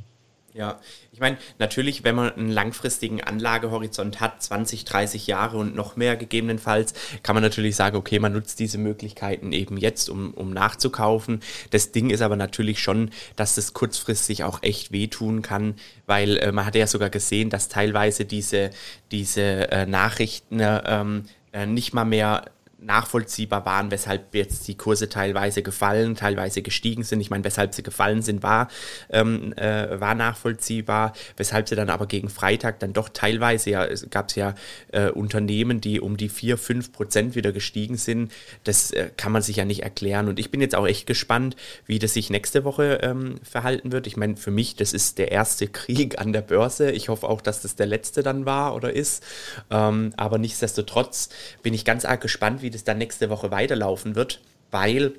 Ja, 0.59 0.77
ich 1.13 1.21
meine, 1.21 1.37
natürlich, 1.57 2.03
wenn 2.03 2.15
man 2.15 2.33
einen 2.33 2.49
langfristigen 2.49 3.23
Anlagehorizont 3.23 4.19
hat, 4.19 4.43
20, 4.43 4.83
30 4.83 5.25
Jahre 5.25 5.55
und 5.55 5.73
noch 5.73 5.95
mehr 5.95 6.17
gegebenenfalls, 6.17 6.93
kann 7.23 7.33
man 7.33 7.43
natürlich 7.43 7.77
sagen, 7.77 7.95
okay, 7.95 8.19
man 8.19 8.33
nutzt 8.33 8.59
diese 8.59 8.77
Möglichkeiten 8.77 9.53
eben 9.53 9.77
jetzt, 9.77 10.09
um, 10.09 10.33
um 10.33 10.51
nachzukaufen. 10.51 11.39
Das 11.69 11.93
Ding 11.93 12.09
ist 12.09 12.21
aber 12.21 12.35
natürlich 12.35 12.83
schon, 12.83 13.11
dass 13.37 13.55
das 13.55 13.71
kurzfristig 13.71 14.43
auch 14.43 14.61
echt 14.61 14.91
wehtun 14.91 15.41
kann, 15.41 15.75
weil 16.07 16.35
äh, 16.39 16.51
man 16.51 16.65
hatte 16.65 16.79
ja 16.79 16.87
sogar 16.87 17.09
gesehen, 17.09 17.49
dass 17.49 17.69
teilweise 17.69 18.25
diese, 18.25 18.71
diese 19.11 19.71
äh, 19.71 19.85
Nachrichten 19.85 20.59
ähm, 20.61 21.23
äh, 21.53 21.67
nicht 21.67 21.93
mal 21.93 22.03
mehr 22.03 22.43
nachvollziehbar 22.81 23.65
waren, 23.65 23.91
weshalb 23.91 24.33
jetzt 24.33 24.67
die 24.67 24.75
Kurse 24.75 25.09
teilweise 25.09 25.61
gefallen, 25.61 26.15
teilweise 26.15 26.61
gestiegen 26.61 27.03
sind. 27.03 27.19
Ich 27.19 27.29
meine, 27.29 27.43
weshalb 27.43 27.73
sie 27.73 27.83
gefallen 27.83 28.21
sind, 28.21 28.41
war, 28.41 28.69
ähm, 29.09 29.53
äh, 29.53 29.99
war 29.99 30.15
nachvollziehbar, 30.15 31.13
weshalb 31.37 31.67
sie 31.67 31.75
dann 31.75 31.89
aber 31.89 32.07
gegen 32.07 32.29
Freitag 32.29 32.79
dann 32.79 32.93
doch 32.93 33.09
teilweise, 33.09 33.71
ja, 33.71 33.87
gab 34.09 34.29
es 34.29 34.35
ja 34.35 34.55
äh, 34.91 35.09
Unternehmen, 35.09 35.81
die 35.81 35.99
um 35.99 36.17
die 36.17 36.29
4, 36.29 36.57
5 36.57 36.91
Prozent 36.91 37.35
wieder 37.35 37.51
gestiegen 37.51 37.97
sind. 37.97 38.31
Das 38.63 38.91
äh, 38.91 39.09
kann 39.17 39.31
man 39.31 39.41
sich 39.41 39.57
ja 39.57 39.65
nicht 39.65 39.83
erklären. 39.83 40.29
Und 40.29 40.39
ich 40.39 40.51
bin 40.51 40.61
jetzt 40.61 40.75
auch 40.75 40.87
echt 40.87 41.05
gespannt, 41.05 41.55
wie 41.85 41.99
das 41.99 42.13
sich 42.13 42.29
nächste 42.29 42.63
Woche 42.63 42.99
ähm, 43.01 43.35
verhalten 43.43 43.91
wird. 43.91 44.07
Ich 44.07 44.15
meine, 44.15 44.37
für 44.37 44.51
mich, 44.51 44.75
das 44.75 44.93
ist 44.93 45.17
der 45.17 45.31
erste 45.31 45.67
Krieg 45.79 46.19
an 46.19 46.33
der 46.33 46.41
Börse. 46.41 46.91
Ich 46.91 47.09
hoffe 47.09 47.27
auch, 47.27 47.41
dass 47.41 47.61
das 47.61 47.75
der 47.75 47.87
letzte 47.87 48.23
dann 48.23 48.45
war 48.45 48.75
oder 48.75 48.93
ist. 48.93 49.23
Ähm, 49.69 50.13
aber 50.15 50.37
nichtsdestotrotz 50.37 51.29
bin 51.61 51.73
ich 51.73 51.83
ganz 51.83 52.05
arg 52.05 52.21
gespannt, 52.21 52.61
wie 52.61 52.68
das 52.69 52.83
dann 52.83 52.97
nächste 52.97 53.29
Woche 53.29 53.51
weiterlaufen 53.51 54.15
wird, 54.15 54.41
weil 54.71 55.13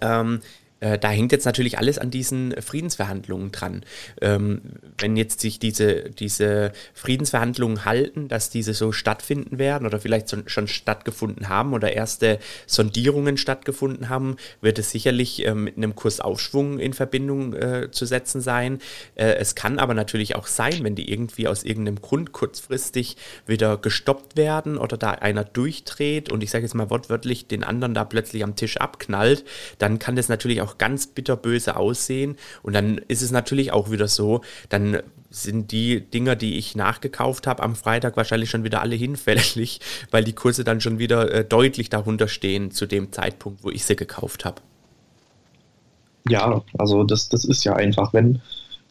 ähm, 0.00 0.40
äh, 0.40 0.67
da 0.80 1.10
hängt 1.10 1.32
jetzt 1.32 1.44
natürlich 1.44 1.78
alles 1.78 1.98
an 1.98 2.10
diesen 2.10 2.54
Friedensverhandlungen 2.60 3.52
dran. 3.52 3.84
Ähm, 4.20 4.60
wenn 4.98 5.16
jetzt 5.16 5.40
sich 5.40 5.58
diese, 5.58 6.10
diese 6.10 6.72
Friedensverhandlungen 6.94 7.84
halten, 7.84 8.28
dass 8.28 8.50
diese 8.50 8.74
so 8.74 8.92
stattfinden 8.92 9.58
werden 9.58 9.86
oder 9.86 10.00
vielleicht 10.00 10.36
schon 10.50 10.68
stattgefunden 10.68 11.48
haben 11.48 11.72
oder 11.72 11.92
erste 11.92 12.38
Sondierungen 12.66 13.36
stattgefunden 13.36 14.08
haben, 14.08 14.36
wird 14.60 14.78
es 14.78 14.90
sicherlich 14.90 15.46
äh, 15.46 15.54
mit 15.54 15.76
einem 15.76 15.94
Kursaufschwung 15.94 16.78
in 16.78 16.92
Verbindung 16.92 17.54
äh, 17.54 17.90
zu 17.90 18.06
setzen 18.06 18.40
sein. 18.40 18.80
Äh, 19.14 19.34
es 19.34 19.54
kann 19.54 19.78
aber 19.78 19.94
natürlich 19.94 20.36
auch 20.36 20.46
sein, 20.46 20.84
wenn 20.84 20.94
die 20.94 21.10
irgendwie 21.10 21.48
aus 21.48 21.64
irgendeinem 21.64 22.00
Grund 22.00 22.32
kurzfristig 22.32 23.16
wieder 23.46 23.76
gestoppt 23.78 24.36
werden 24.36 24.78
oder 24.78 24.96
da 24.96 25.10
einer 25.12 25.44
durchdreht 25.44 26.30
und 26.30 26.42
ich 26.42 26.50
sage 26.50 26.64
jetzt 26.64 26.74
mal 26.74 26.90
wortwörtlich 26.90 27.46
den 27.46 27.64
anderen 27.64 27.94
da 27.94 28.04
plötzlich 28.04 28.44
am 28.44 28.56
Tisch 28.56 28.76
abknallt, 28.78 29.44
dann 29.78 29.98
kann 29.98 30.16
das 30.16 30.28
natürlich 30.28 30.60
auch 30.62 30.67
auch 30.68 30.78
ganz 30.78 31.06
bitterböse 31.06 31.76
aussehen. 31.76 32.36
Und 32.62 32.74
dann 32.74 32.98
ist 33.08 33.22
es 33.22 33.30
natürlich 33.30 33.72
auch 33.72 33.90
wieder 33.90 34.08
so, 34.08 34.42
dann 34.68 34.98
sind 35.30 35.72
die 35.72 36.00
Dinger, 36.00 36.36
die 36.36 36.56
ich 36.56 36.74
nachgekauft 36.74 37.46
habe, 37.46 37.62
am 37.62 37.74
Freitag 37.74 38.16
wahrscheinlich 38.16 38.50
schon 38.50 38.64
wieder 38.64 38.80
alle 38.80 38.96
hinfällig, 38.96 39.80
weil 40.10 40.24
die 40.24 40.32
Kurse 40.32 40.64
dann 40.64 40.80
schon 40.80 40.98
wieder 40.98 41.32
äh, 41.32 41.44
deutlich 41.44 41.90
darunter 41.90 42.28
stehen 42.28 42.70
zu 42.70 42.86
dem 42.86 43.12
Zeitpunkt, 43.12 43.62
wo 43.62 43.70
ich 43.70 43.84
sie 43.84 43.96
gekauft 43.96 44.44
habe. 44.44 44.60
Ja, 46.28 46.62
also 46.78 47.04
das, 47.04 47.28
das 47.28 47.44
ist 47.44 47.64
ja 47.64 47.74
einfach, 47.74 48.12
wenn 48.12 48.40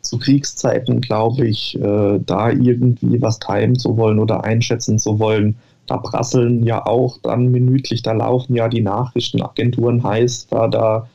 zu 0.02 0.18
Kriegszeiten, 0.18 1.02
glaube 1.02 1.48
ich, 1.48 1.80
äh, 1.80 2.20
da 2.26 2.50
irgendwie 2.50 3.22
was 3.22 3.40
timen 3.40 3.78
zu 3.78 3.98
wollen 3.98 4.20
oder 4.20 4.44
einschätzen 4.44 4.98
zu 4.98 5.20
wollen, 5.20 5.58
da 5.86 5.98
prasseln 5.98 6.64
ja 6.64 6.86
auch 6.86 7.18
dann 7.22 7.48
minütlich, 7.50 8.02
da 8.02 8.12
laufen 8.12 8.56
ja 8.56 8.68
die 8.68 8.82
Nachrichtenagenturen 8.82 10.04
heiß, 10.04 10.48
da, 10.48 10.68
da 10.68 11.10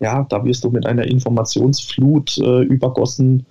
ja, 0.00 0.26
da 0.28 0.44
wirst 0.44 0.64
du 0.64 0.70
mit 0.70 0.86
einer 0.86 1.04
Informationsflut 1.04 2.38
äh, 2.38 2.62
übergossen, 2.62 3.46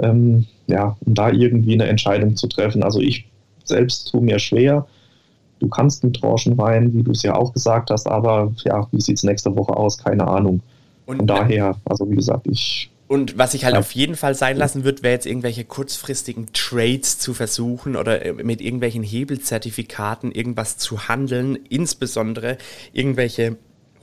ähm, 0.00 0.46
ja, 0.66 0.96
um 1.04 1.14
da 1.14 1.30
irgendwie 1.30 1.74
eine 1.74 1.86
Entscheidung 1.86 2.36
zu 2.36 2.48
treffen. 2.48 2.82
Also 2.82 3.00
ich 3.00 3.28
selbst 3.64 4.10
tue 4.10 4.20
mir 4.20 4.38
schwer. 4.38 4.86
Du 5.60 5.68
kannst 5.68 6.02
mit 6.04 6.16
Tranchen 6.16 6.58
rein, 6.58 6.92
wie 6.94 7.02
du 7.02 7.12
es 7.12 7.22
ja 7.22 7.36
auch 7.36 7.52
gesagt 7.52 7.90
hast, 7.90 8.08
aber 8.08 8.52
ja, 8.64 8.86
wie 8.90 9.00
sieht 9.00 9.18
es 9.18 9.22
nächste 9.22 9.54
Woche 9.56 9.76
aus? 9.76 9.98
Keine 9.98 10.26
Ahnung. 10.26 10.60
Und 11.06 11.18
Von 11.18 11.26
daher, 11.26 11.76
also 11.84 12.10
wie 12.10 12.16
gesagt, 12.16 12.46
ich 12.48 12.90
und 13.06 13.36
was 13.36 13.52
ich 13.52 13.64
halt 13.64 13.74
ja. 13.74 13.80
auf 13.80 13.92
jeden 13.92 14.16
Fall 14.16 14.34
sein 14.34 14.56
lassen 14.56 14.84
würde, 14.84 15.02
wäre 15.02 15.12
jetzt 15.12 15.26
irgendwelche 15.26 15.64
kurzfristigen 15.64 16.48
Trades 16.54 17.18
zu 17.18 17.34
versuchen 17.34 17.96
oder 17.96 18.24
äh, 18.24 18.32
mit 18.32 18.62
irgendwelchen 18.62 19.02
Hebelzertifikaten 19.02 20.32
irgendwas 20.32 20.78
zu 20.78 21.06
handeln, 21.06 21.56
insbesondere 21.68 22.56
irgendwelche 22.92 23.56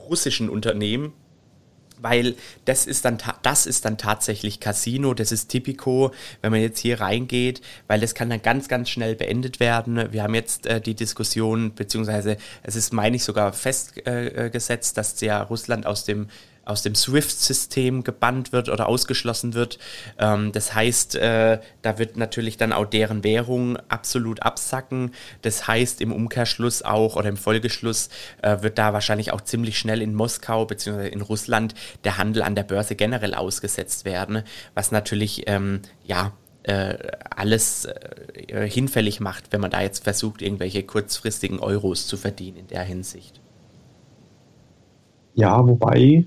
russischen 0.07 0.50
Unternehmen, 0.50 1.13
weil 2.01 2.36
das 2.65 2.88
ist 2.88 3.05
dann 3.05 3.17
das 3.43 3.65
ist 3.65 3.86
dann 3.86 3.98
tatsächlich 3.98 4.60
Casino, 4.60 5.13
das 5.13 5.31
ist 5.31 5.48
Tipico, 5.50 6.12
wenn 6.41 6.51
man 6.51 6.62
jetzt 6.62 6.79
hier 6.79 7.00
reingeht, 7.00 7.62
weil 7.88 8.00
das 8.00 8.15
kann 8.15 8.29
dann 8.29 8.41
ganz 8.41 8.67
ganz 8.67 8.89
schnell 8.89 9.15
beendet 9.15 9.60
werden. 9.60 10.12
Wir 10.12 10.24
haben 10.24 10.36
jetzt 10.36 10.65
äh, 10.65 10.81
die 10.81 10.96
Diskussion 10.96 11.74
beziehungsweise 11.74 12.38
es 12.63 12.75
ist 12.75 12.93
meine 12.93 13.15
ich 13.15 13.24
sogar 13.24 13.53
festgesetzt, 13.53 14.98
äh, 14.98 15.00
dass 15.00 15.22
ja 15.22 15.41
Russland 15.43 15.86
aus 15.86 16.05
dem 16.05 16.27
aus 16.72 16.82
dem 16.82 16.96
SWIFT-System 16.96 18.04
gebannt 18.04 18.51
wird 18.51 18.70
oder 18.70 18.88
ausgeschlossen 18.88 19.54
wird. 19.54 19.78
Ähm, 20.18 20.51
das 20.51 20.74
heißt, 20.74 21.16
äh, 21.16 21.60
da 21.82 21.98
wird 22.00 22.18
natürlich 22.18 22.58
dann 22.58 22.74
auch 22.74 22.86
deren 22.86 23.24
Währung 23.24 23.78
absolut 23.90 24.42
absacken. 24.42 25.13
Das 25.42 25.68
heißt, 25.68 26.01
im 26.01 26.12
Umkehrschluss 26.12 26.82
auch 26.82 27.16
oder 27.16 27.30
im 27.30 27.38
Folgeschluss 27.38 28.10
äh, 28.42 28.62
wird 28.62 28.78
da 28.78 28.94
wahrscheinlich 28.94 29.34
auch 29.34 29.42
ziemlich 29.42 29.78
schnell 29.78 30.01
in 30.01 30.16
Moskau 30.16 30.66
bzw. 30.66 31.10
in 31.10 31.22
Russland 31.22 31.75
der 32.04 32.18
Handel 32.18 32.42
an 32.42 32.56
der 32.56 32.63
Börse 32.63 32.96
generell 32.96 33.34
ausgesetzt 33.34 34.06
werden, 34.06 34.44
was 34.74 34.92
natürlich 34.92 35.44
ähm, 35.48 35.81
ja 36.03 36.34
äh, 36.64 36.98
alles 37.36 37.86
äh, 37.86 38.70
hinfällig 38.70 39.20
macht, 39.20 39.51
wenn 39.51 39.62
man 39.62 39.72
da 39.72 39.81
jetzt 39.81 40.03
versucht, 40.03 40.42
irgendwelche 40.42 40.84
kurzfristigen 40.84 41.60
Euros 41.60 42.07
zu 42.07 42.18
verdienen 42.18 42.57
in 42.57 42.68
der 42.68 42.84
Hinsicht. 42.84 43.42
Ja, 45.35 45.65
wobei 45.65 46.25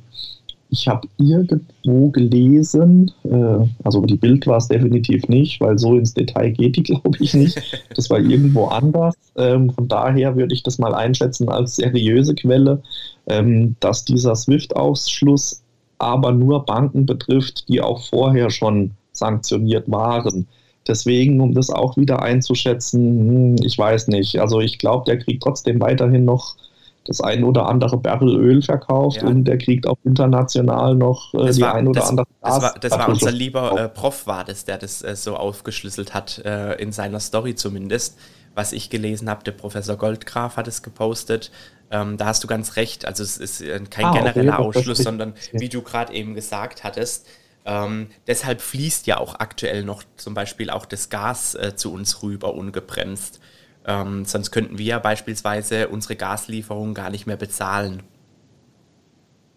ich 0.70 0.88
habe 0.88 1.06
irgendwo 1.18 2.10
gelesen, 2.10 3.12
äh, 3.24 3.66
also 3.84 4.02
die 4.02 4.16
Bild 4.16 4.46
war 4.46 4.56
es 4.56 4.68
definitiv 4.68 5.28
nicht, 5.28 5.60
weil 5.60 5.78
so 5.78 5.96
ins 5.96 6.14
Detail 6.14 6.50
geht 6.50 6.76
die, 6.76 6.82
glaube 6.84 7.16
ich, 7.20 7.34
nicht. 7.34 7.60
Das 7.94 8.10
war 8.10 8.18
irgendwo 8.18 8.66
anders. 8.66 9.14
Ähm, 9.36 9.70
von 9.70 9.86
daher 9.88 10.36
würde 10.36 10.54
ich 10.54 10.62
das 10.62 10.78
mal 10.78 10.94
einschätzen 10.94 11.48
als 11.48 11.76
seriöse 11.76 12.34
Quelle, 12.34 12.82
ähm, 13.28 13.76
dass 13.80 14.04
dieser 14.04 14.34
SWIFT-Ausschluss 14.34 15.62
aber 15.98 16.32
nur 16.32 16.66
Banken 16.66 17.06
betrifft, 17.06 17.68
die 17.68 17.80
auch 17.80 18.02
vorher 18.02 18.50
schon 18.50 18.92
sanktioniert 19.12 19.88
waren. 19.90 20.46
Deswegen, 20.86 21.40
um 21.40 21.54
das 21.54 21.70
auch 21.70 21.96
wieder 21.96 22.20
einzuschätzen, 22.22 23.00
hm, 23.00 23.56
ich 23.64 23.78
weiß 23.78 24.08
nicht. 24.08 24.40
Also 24.40 24.60
ich 24.60 24.78
glaube, 24.78 25.04
der 25.06 25.18
kriegt 25.18 25.42
trotzdem 25.42 25.80
weiterhin 25.80 26.24
noch 26.24 26.56
das 27.04 27.20
ein 27.20 27.44
oder 27.44 27.68
andere 27.68 27.98
Barrel 27.98 28.36
Öl 28.36 28.62
verkauft 28.62 29.22
ja. 29.22 29.28
und 29.28 29.44
der 29.44 29.58
kriegt 29.58 29.86
auch 29.86 29.98
international 30.04 30.94
noch 30.94 31.34
äh, 31.34 31.50
die 31.50 31.60
war, 31.60 31.74
ein 31.74 31.88
oder 31.88 32.00
das, 32.00 32.10
andere 32.10 32.26
Gas. 32.40 32.54
Das 32.54 32.62
war, 32.62 32.74
das 32.80 32.92
war 32.92 33.08
unser 33.08 33.30
lieber 33.30 33.80
äh, 33.80 33.88
Prof 33.88 34.26
war 34.26 34.44
das, 34.44 34.64
der 34.64 34.78
das 34.78 35.02
äh, 35.02 35.14
so 35.16 35.36
aufgeschlüsselt 35.36 36.14
hat, 36.14 36.38
äh, 36.44 36.74
in 36.74 36.92
seiner 36.92 37.20
Story 37.20 37.54
zumindest. 37.54 38.18
Was 38.54 38.72
ich 38.72 38.88
gelesen 38.88 39.28
habe, 39.28 39.42
der 39.42 39.52
Professor 39.52 39.96
Goldgraf 39.96 40.56
hat 40.56 40.68
es 40.68 40.82
gepostet. 40.82 41.50
Ähm, 41.90 42.16
da 42.16 42.26
hast 42.26 42.42
du 42.44 42.48
ganz 42.48 42.76
recht. 42.76 43.04
Also 43.04 43.22
es 43.22 43.36
ist 43.36 43.60
äh, 43.60 43.80
kein 43.90 44.06
ah, 44.06 44.12
genereller 44.12 44.60
okay, 44.60 44.78
Ausschluss, 44.78 44.98
sondern 44.98 45.34
wie 45.52 45.68
du 45.68 45.82
gerade 45.82 46.12
eben 46.14 46.34
gesagt 46.34 46.84
hattest, 46.84 47.26
ähm, 47.66 48.08
deshalb 48.26 48.60
fließt 48.60 49.06
ja 49.06 49.18
auch 49.18 49.36
aktuell 49.36 49.84
noch 49.84 50.02
zum 50.16 50.34
Beispiel 50.34 50.70
auch 50.70 50.86
das 50.86 51.08
Gas 51.08 51.54
äh, 51.54 51.74
zu 51.74 51.92
uns 51.92 52.22
rüber 52.22 52.54
ungebremst. 52.54 53.40
Ähm, 53.86 54.24
sonst 54.24 54.50
könnten 54.50 54.78
wir 54.78 54.98
beispielsweise 54.98 55.88
unsere 55.88 56.16
Gaslieferung 56.16 56.94
gar 56.94 57.10
nicht 57.10 57.26
mehr 57.26 57.36
bezahlen. 57.36 58.02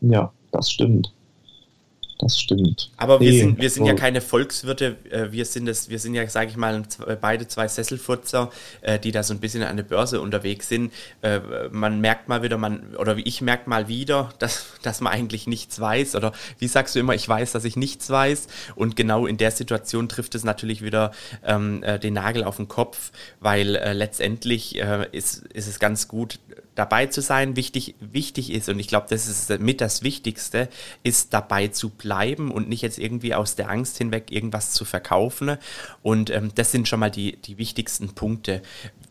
Ja, 0.02 0.32
das 0.52 0.72
stimmt. 0.72 1.14
Das 2.20 2.40
stimmt. 2.40 2.90
Aber 2.98 3.20
wir 3.20 3.30
nee, 3.32 3.40
sind, 3.40 3.62
wir 3.62 3.70
sind 3.70 3.86
ja 3.86 3.94
keine 3.94 4.22
Volkswirte, 4.22 4.98
äh, 5.12 5.32
wir 5.32 5.46
sind 5.46 5.68
es, 5.68 5.90
wir 5.90 6.00
sind 6.00 6.16
ja, 6.16 6.28
sage 6.28 6.50
ich 6.50 6.58
mal, 6.58 6.82
beide 7.22 7.48
zwei 7.48 7.68
Sesselfurzer, 7.68 8.50
äh, 8.82 8.98
die 8.98 9.12
da 9.12 9.22
so 9.22 9.36
ein 9.36 9.40
bisschen 9.40 9.62
an 9.62 9.78
der 9.78 9.84
Börse 9.84 10.20
unterwegs 10.20 10.68
sind. 10.68 10.92
Äh, 11.22 11.40
man 11.70 12.02
merkt 12.02 12.28
mal 12.28 12.42
wieder, 12.42 12.58
man, 12.58 12.96
oder 12.96 13.18
wie 13.18 13.22
ich 13.22 13.42
merke 13.42 13.70
mal 13.70 13.88
wieder, 13.88 14.34
dass, 14.40 14.66
dass 14.82 15.00
man 15.00 15.14
eigentlich 15.14 15.46
nichts 15.46 15.80
weiß. 15.80 16.16
Oder 16.16 16.32
wie 16.58 16.68
sagst 16.68 16.96
du 16.96 17.00
immer, 17.00 17.14
ich 17.14 17.28
weiß, 17.30 17.52
dass 17.52 17.66
ich 17.66 17.76
nichts 17.76 18.10
weiß. 18.10 18.48
Und 18.76 18.96
genau 18.96 19.28
in 19.28 19.38
der 19.38 19.52
Situation 19.52 20.10
trifft 20.10 20.34
es 20.34 20.44
natürlich 20.44 20.82
wieder 20.82 21.12
ähm, 21.46 21.84
den 22.02 22.16
Nagel 22.16 22.44
auf 22.44 22.58
den 22.58 22.68
Kopf, 22.68 23.12
weil 23.40 23.76
äh, 23.76 23.94
letztendlich 23.94 24.82
äh, 24.82 25.08
ist, 25.12 25.46
ist 25.54 25.68
es 25.68 25.80
ganz 25.80 26.08
gut, 26.08 26.40
dabei 26.78 27.08
zu 27.08 27.22
sein. 27.22 27.56
Wichtig, 27.56 27.96
wichtig 28.00 28.52
ist, 28.52 28.70
und 28.70 28.80
ich 28.80 28.88
glaube, 28.88 29.08
das 29.10 29.28
ist 29.28 29.60
mit 29.60 29.82
das 29.82 30.04
Wichtigste, 30.04 30.70
ist 31.04 31.34
dabei 31.34 31.70
zu 31.70 31.90
bleiben 31.90 32.52
und 32.52 32.70
nicht 32.70 32.84
jetzt 32.84 33.00
irgendwie 33.00 33.34
aus 33.34 33.56
der 33.56 33.70
Angst 33.70 33.98
hinweg 33.98 34.32
irgendwas 34.32 34.72
zu 34.72 34.86
verkaufen. 34.86 35.58
Und 36.04 36.30
ähm, 36.30 36.52
das 36.56 36.72
sind 36.72 36.88
schon 36.88 37.00
mal 37.00 37.12
die, 37.12 37.38
die 37.38 37.58
wichtigsten 37.58 38.10
Punkte. 38.14 38.62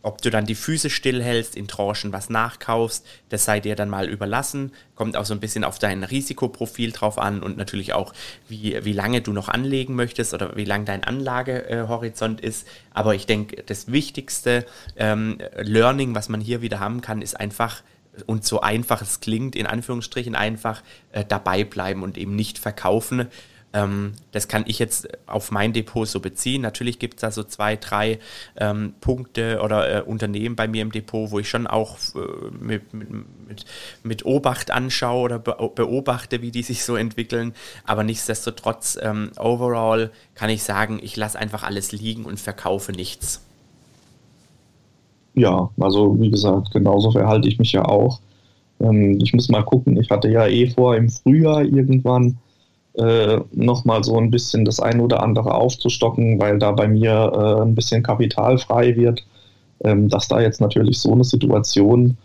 Ob 0.06 0.22
du 0.22 0.30
dann 0.30 0.46
die 0.46 0.54
Füße 0.54 0.88
stillhältst, 0.88 1.56
in 1.56 1.66
Tranchen 1.66 2.12
was 2.12 2.30
nachkaufst, 2.30 3.04
das 3.28 3.44
sei 3.44 3.58
dir 3.58 3.74
dann 3.74 3.90
mal 3.90 4.08
überlassen. 4.08 4.70
Kommt 4.94 5.16
auch 5.16 5.24
so 5.24 5.34
ein 5.34 5.40
bisschen 5.40 5.64
auf 5.64 5.80
dein 5.80 6.04
Risikoprofil 6.04 6.92
drauf 6.92 7.18
an 7.18 7.42
und 7.42 7.56
natürlich 7.56 7.92
auch, 7.92 8.14
wie, 8.46 8.78
wie 8.84 8.92
lange 8.92 9.20
du 9.20 9.32
noch 9.32 9.48
anlegen 9.48 9.96
möchtest 9.96 10.32
oder 10.32 10.54
wie 10.54 10.64
lang 10.64 10.84
dein 10.84 11.02
Anlagehorizont 11.02 12.40
ist. 12.40 12.68
Aber 12.94 13.16
ich 13.16 13.26
denke, 13.26 13.64
das 13.64 13.90
wichtigste 13.90 14.64
ähm, 14.94 15.38
Learning, 15.56 16.14
was 16.14 16.28
man 16.28 16.40
hier 16.40 16.62
wieder 16.62 16.78
haben 16.78 17.00
kann, 17.00 17.20
ist 17.20 17.40
einfach, 17.40 17.82
und 18.26 18.44
so 18.44 18.60
einfach 18.60 19.02
es 19.02 19.18
klingt, 19.18 19.56
in 19.56 19.66
Anführungsstrichen 19.66 20.36
einfach 20.36 20.84
äh, 21.10 21.24
dabei 21.26 21.64
bleiben 21.64 22.04
und 22.04 22.16
eben 22.16 22.36
nicht 22.36 22.60
verkaufen 22.60 23.26
Ähm, 23.76 24.12
das 24.32 24.48
kann 24.48 24.64
ich 24.66 24.78
jetzt 24.78 25.06
auf 25.26 25.50
mein 25.50 25.74
Depot 25.74 26.08
so 26.08 26.20
beziehen. 26.20 26.62
Natürlich 26.62 26.98
gibt 26.98 27.16
es 27.16 27.20
da 27.20 27.30
so 27.30 27.42
zwei, 27.42 27.76
drei 27.76 28.18
ähm, 28.56 28.94
Punkte 29.00 29.60
oder 29.62 29.98
äh, 29.98 30.02
Unternehmen 30.02 30.56
bei 30.56 30.66
mir 30.66 30.80
im 30.80 30.92
Depot, 30.92 31.30
wo 31.30 31.38
ich 31.38 31.48
schon 31.48 31.66
auch 31.66 31.98
äh, 32.14 32.18
mit, 32.58 32.94
mit, 32.94 33.66
mit, 34.02 34.24
Obacht 34.24 34.70
anschaue 34.70 35.24
oder 35.24 35.38
be 35.38 35.70
beobachte, 35.74 36.40
wie 36.40 36.50
die 36.50 36.62
sich 36.62 36.84
so 36.84 36.96
entwickeln. 36.96 37.52
Aber 37.84 38.02
nichtsdestotrotz, 38.02 38.98
ähm, 39.02 39.30
overall 39.38 40.10
kann 40.34 40.48
ich 40.48 40.62
sagen, 40.62 40.98
ich 41.02 41.16
lasse 41.16 41.38
einfach 41.38 41.62
alles 41.62 41.92
liegen 41.92 42.24
und 42.24 42.40
verkaufe 42.40 42.92
nichts. 42.92 43.42
Ja, 45.34 45.68
also 45.78 46.18
wie 46.18 46.30
gesagt, 46.30 46.70
genauso 46.70 47.10
verhalte 47.10 47.46
ich 47.48 47.58
mich 47.58 47.72
ja 47.72 47.84
auch. 47.84 48.20
Ähm, 48.80 49.18
ich 49.22 49.34
muss 49.34 49.50
mal 49.50 49.62
gucken, 49.62 50.00
ich 50.00 50.08
hatte 50.08 50.30
ja 50.30 50.46
eh 50.46 50.70
vor, 50.70 50.96
im 50.96 51.10
Frühjahr 51.10 51.62
irgendwann 51.62 52.38
äh, 52.98 53.40
nochmal 53.52 54.02
so 54.04 54.16
ein 54.18 54.30
bisschen 54.30 54.64
das 54.64 54.80
ein 54.80 55.00
oder 55.00 55.22
andere 55.22 55.54
aufzustocken, 55.54 56.40
weil 56.40 56.58
da 56.58 56.72
bei 56.72 56.88
mir 56.88 57.32
äh, 57.34 57.62
ein 57.62 57.74
bisschen 57.74 58.02
Kapital 58.02 58.58
frei 58.58 58.96
wird. 58.96 59.24
Ähm, 59.84 60.08
dass 60.08 60.28
da 60.28 60.40
jetzt 60.40 60.60
natürlich 60.60 60.98
so 60.98 61.12
eine 61.12 61.24
Situation 61.24 62.16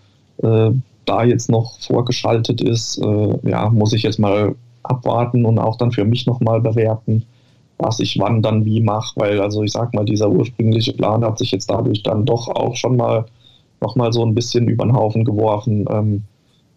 äh, 0.42 0.72
da 1.06 1.24
jetzt 1.24 1.50
noch 1.50 1.78
vorgeschaltet 1.80 2.62
ist, 2.62 2.98
äh, 3.00 3.50
ja, 3.50 3.70
muss 3.70 3.92
ich 3.94 4.04
jetzt 4.04 4.20
mal 4.20 4.56
abwarten 4.84 5.46
und 5.46 5.60
auch 5.60 5.76
dann 5.76 5.92
für 5.92 6.06
mich 6.06 6.26
nochmal 6.26 6.62
bewerten, 6.62 7.26
was 7.78 8.00
ich 8.00 8.18
wann 8.20 8.42
dann 8.42 8.66
wie 8.66 8.82
mache, 8.82 9.20
weil 9.20 9.42
also 9.42 9.64
ich 9.64 9.72
sag 9.74 9.94
mal, 9.94 10.06
dieser 10.06 10.30
ursprüngliche 10.30 10.94
Plan 10.94 11.24
hat 11.26 11.40
sich 11.40 11.52
jetzt 11.52 11.70
dadurch 11.70 12.04
dann 12.04 12.26
doch 12.26 12.48
auch 12.48 12.76
schon 12.76 12.96
mal 12.96 13.26
nochmal 13.82 14.14
so 14.14 14.24
ein 14.24 14.36
bisschen 14.36 14.68
über 14.68 14.86
den 14.86 14.96
Haufen 14.96 15.26
geworfen. 15.26 15.86
Ähm, 15.90 16.24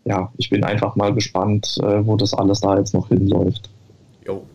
ja, 0.04 0.30
ich 0.36 0.50
bin 0.50 0.64
einfach 0.64 0.96
mal 0.96 1.14
gespannt, 1.14 1.78
äh, 1.82 2.04
wo 2.04 2.16
das 2.16 2.34
alles 2.34 2.60
da 2.60 2.76
jetzt 2.78 2.94
noch 2.94 3.08
hinläuft. 3.08 3.70
Jo. 4.26 4.46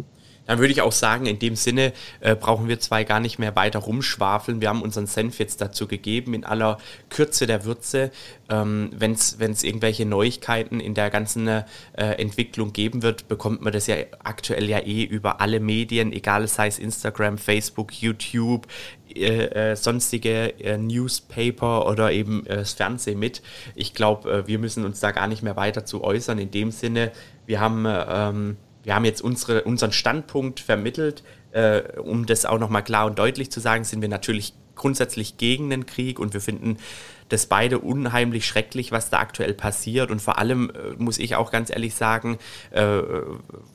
Dann 0.50 0.58
würde 0.58 0.72
ich 0.72 0.82
auch 0.82 0.92
sagen, 0.92 1.28
in 1.28 1.38
dem 1.38 1.56
Sinne 1.56 1.94
äh, 2.22 2.36
brauchen 2.36 2.68
wir 2.68 2.80
zwei 2.80 3.04
gar 3.04 3.20
nicht 3.20 3.38
mehr 3.38 3.56
weiter 3.56 3.78
rumschwafeln. 3.78 4.62
Wir 4.62 4.70
haben 4.70 4.82
unseren 4.82 5.06
Senf 5.06 5.38
jetzt 5.38 5.62
dazu 5.62 5.86
gegeben, 5.86 6.34
in 6.34 6.44
aller 6.44 6.80
Kürze 7.10 7.46
der 7.46 7.66
Würze. 7.66 8.10
Ähm, 8.50 8.90
Wenn 8.92 9.12
es 9.12 9.64
irgendwelche 9.64 10.08
Neuigkeiten 10.08 10.80
in 10.80 10.96
der 10.96 11.12
ganzen 11.12 11.48
äh, 11.48 11.64
Entwicklung 11.94 12.74
geben 12.74 13.04
wird, 13.04 13.28
bekommt 13.28 13.62
man 13.62 13.72
das 13.74 13.86
ja 13.86 13.98
aktuell 14.24 14.68
ja 14.68 14.80
eh 14.80 15.04
über 15.04 15.40
alle 15.40 15.60
Medien, 15.60 16.12
egal 16.12 16.48
sei 16.48 16.66
es 16.66 16.80
Instagram, 16.80 17.38
Facebook, 17.38 17.94
YouTube, 18.02 18.66
äh, 19.16 19.72
äh, 19.72 19.76
sonstige 19.76 20.60
äh, 20.60 20.80
Newspaper 20.80 21.86
oder 21.88 22.12
eben 22.12 22.44
äh, 22.48 22.56
das 22.56 22.74
Fernsehen 22.74 23.20
mit. 23.20 23.44
Ich 23.76 23.94
glaube, 23.94 24.32
äh, 24.32 24.48
wir 24.48 24.58
müssen 24.58 24.84
uns 24.84 25.00
da 25.00 25.12
gar 25.12 25.28
nicht 25.28 25.44
mehr 25.44 25.58
weiter 25.58 25.86
zu 25.86 26.04
äußern. 26.04 26.40
In 26.40 26.50
dem 26.50 26.72
Sinne, 26.72 27.12
wir 27.46 27.60
haben 27.60 27.86
ähm, 27.88 28.58
wir 28.90 28.96
haben 28.96 29.06
jetzt 29.06 29.22
unsere, 29.22 29.66
unseren 29.66 29.92
Standpunkt 29.92 30.60
vermittelt. 30.60 31.22
Äh, 31.52 32.00
um 32.00 32.26
das 32.26 32.46
auch 32.46 32.58
nochmal 32.58 32.84
klar 32.84 33.06
und 33.06 33.20
deutlich 33.20 33.52
zu 33.52 33.60
sagen, 33.60 33.84
sind 33.84 34.02
wir 34.02 34.10
natürlich 34.10 34.54
grundsätzlich 34.74 35.38
gegen 35.38 35.70
den 35.70 35.86
Krieg 35.86 36.20
und 36.20 36.34
wir 36.34 36.42
finden 36.42 36.78
das 37.28 37.46
beide 37.46 37.78
unheimlich 37.78 38.48
schrecklich, 38.48 38.92
was 38.92 39.12
da 39.12 39.20
aktuell 39.20 39.54
passiert. 39.54 40.10
Und 40.10 40.24
vor 40.24 40.40
allem 40.40 40.72
äh, 40.72 40.96
muss 40.98 41.20
ich 41.20 41.36
auch 41.36 41.52
ganz 41.52 41.70
ehrlich 41.70 41.94
sagen, 41.94 42.40
äh, 42.72 43.02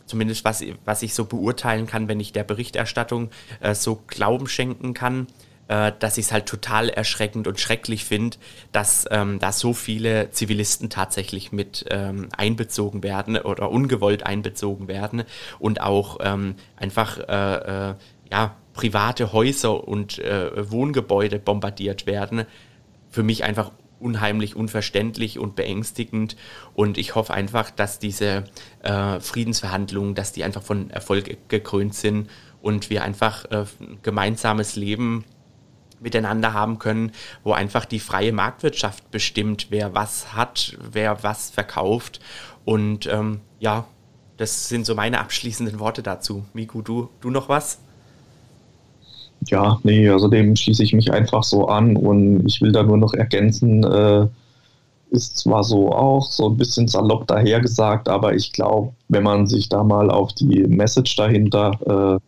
zumindest 0.07 0.44
was, 0.44 0.64
was 0.85 1.03
ich 1.05 1.14
so 1.14 1.27
beurteilen 1.27 1.87
kann, 1.87 2.09
wenn 2.09 2.18
ich 2.18 2.33
der 2.33 2.42
Berichterstattung 2.42 3.31
äh, 3.61 3.72
so 3.77 4.03
Glauben 4.09 4.48
schenken 4.48 4.94
kann, 4.94 5.29
äh, 5.68 5.92
dass 5.98 6.18
ich 6.18 6.27
es 6.27 6.33
halt 6.33 6.46
total 6.46 6.88
erschreckend 6.88 7.46
und 7.46 7.59
schrecklich 7.61 8.05
finde, 8.05 8.37
dass 8.72 9.07
ähm, 9.11 9.38
da 9.38 9.53
so 9.53 9.72
viele 9.72 10.31
Zivilisten 10.31 10.90
tatsächlich 10.90 11.53
mit 11.53 11.87
ähm, 11.90 12.29
einbezogen 12.37 13.03
werden 13.03 13.37
oder 13.37 13.70
ungewollt 13.70 14.27
einbezogen 14.27 14.88
werden 14.88 15.24
und 15.59 15.81
auch 15.81 16.18
ähm, 16.22 16.57
einfach 16.77 17.18
äh, 17.18 17.90
äh, 17.90 17.94
ja, 18.31 18.57
private 18.74 19.33
Häuser 19.33 19.87
und 19.87 20.18
äh, 20.18 20.70
Wohngebäude 20.70 21.38
bombardiert 21.38 22.07
werden. 22.07 22.44
Für 23.11 23.22
mich 23.22 23.44
einfach 23.44 23.70
unheimlich 24.00 24.55
unverständlich 24.55 25.38
und 25.38 25.57
beängstigend. 25.57 26.37
Und 26.74 26.98
ich 26.98 27.14
hoffe 27.14 27.33
einfach, 27.33 27.70
dass 27.70 27.98
diese 27.98 28.44
äh, 28.83 29.20
Friedensverhandlungen, 29.20 30.14
dass 30.14 30.33
die 30.33 30.44
einfach 30.44 30.62
von 30.62 30.90
Erfolg 30.90 31.48
gekrönt 31.48 31.94
sind 31.94 32.29
und 32.61 32.90
wir 32.90 33.03
einfach 33.03 33.44
äh, 33.50 33.64
gemeinsames 34.03 34.77
Leben 34.77 35.24
miteinander 36.00 36.52
haben 36.52 36.78
können, 36.78 37.12
wo 37.42 37.52
einfach 37.52 37.85
die 37.85 37.98
freie 37.98 38.33
Marktwirtschaft 38.33 39.11
bestimmt, 39.11 39.68
wer 39.70 39.94
was 39.94 40.35
hat, 40.35 40.76
wer 40.92 41.22
was 41.22 41.50
verkauft. 41.50 42.20
Und 42.64 43.07
ähm, 43.07 43.40
ja, 43.61 43.87
das 44.37 44.68
sind 44.68 44.87
so 44.87 44.94
meine 44.94 45.20
abschließenden 45.20 45.78
Worte 45.78 46.02
dazu. 46.02 46.44
Miku, 46.52 46.83
du, 46.83 47.09
du 47.20 47.30
noch 47.30 47.48
was? 47.48 47.78
Ja, 49.48 49.78
nee, 49.83 50.09
also 50.09 50.28
dem 50.28 50.57
schließe 50.57 50.83
ich 50.83 50.92
mich 50.92 51.12
einfach 51.12 51.42
so 51.42 51.68
an 51.68 51.96
und 51.96 52.46
ich 52.46 52.61
will 52.61 52.72
da 52.72 52.83
nur 52.83 52.96
noch 52.96 53.12
ergänzen, 53.12 53.85
äh, 53.85 54.26
ist 55.11 55.38
zwar 55.38 55.62
so 55.64 55.92
auch 55.92 56.30
so 56.30 56.48
ein 56.48 56.57
bisschen 56.57 56.88
salopp 56.88 57.26
dahergesagt, 57.26 58.09
aber 58.09 58.35
ich 58.35 58.52
glaube, 58.52 58.92
wenn 59.09 59.22
man 59.22 59.46
sich 59.46 59.68
da 59.68 59.85
mal 59.85 60.11
auf 60.11 60.33
die 60.33 60.64
Message 60.66 61.14
dahinter 61.16 62.20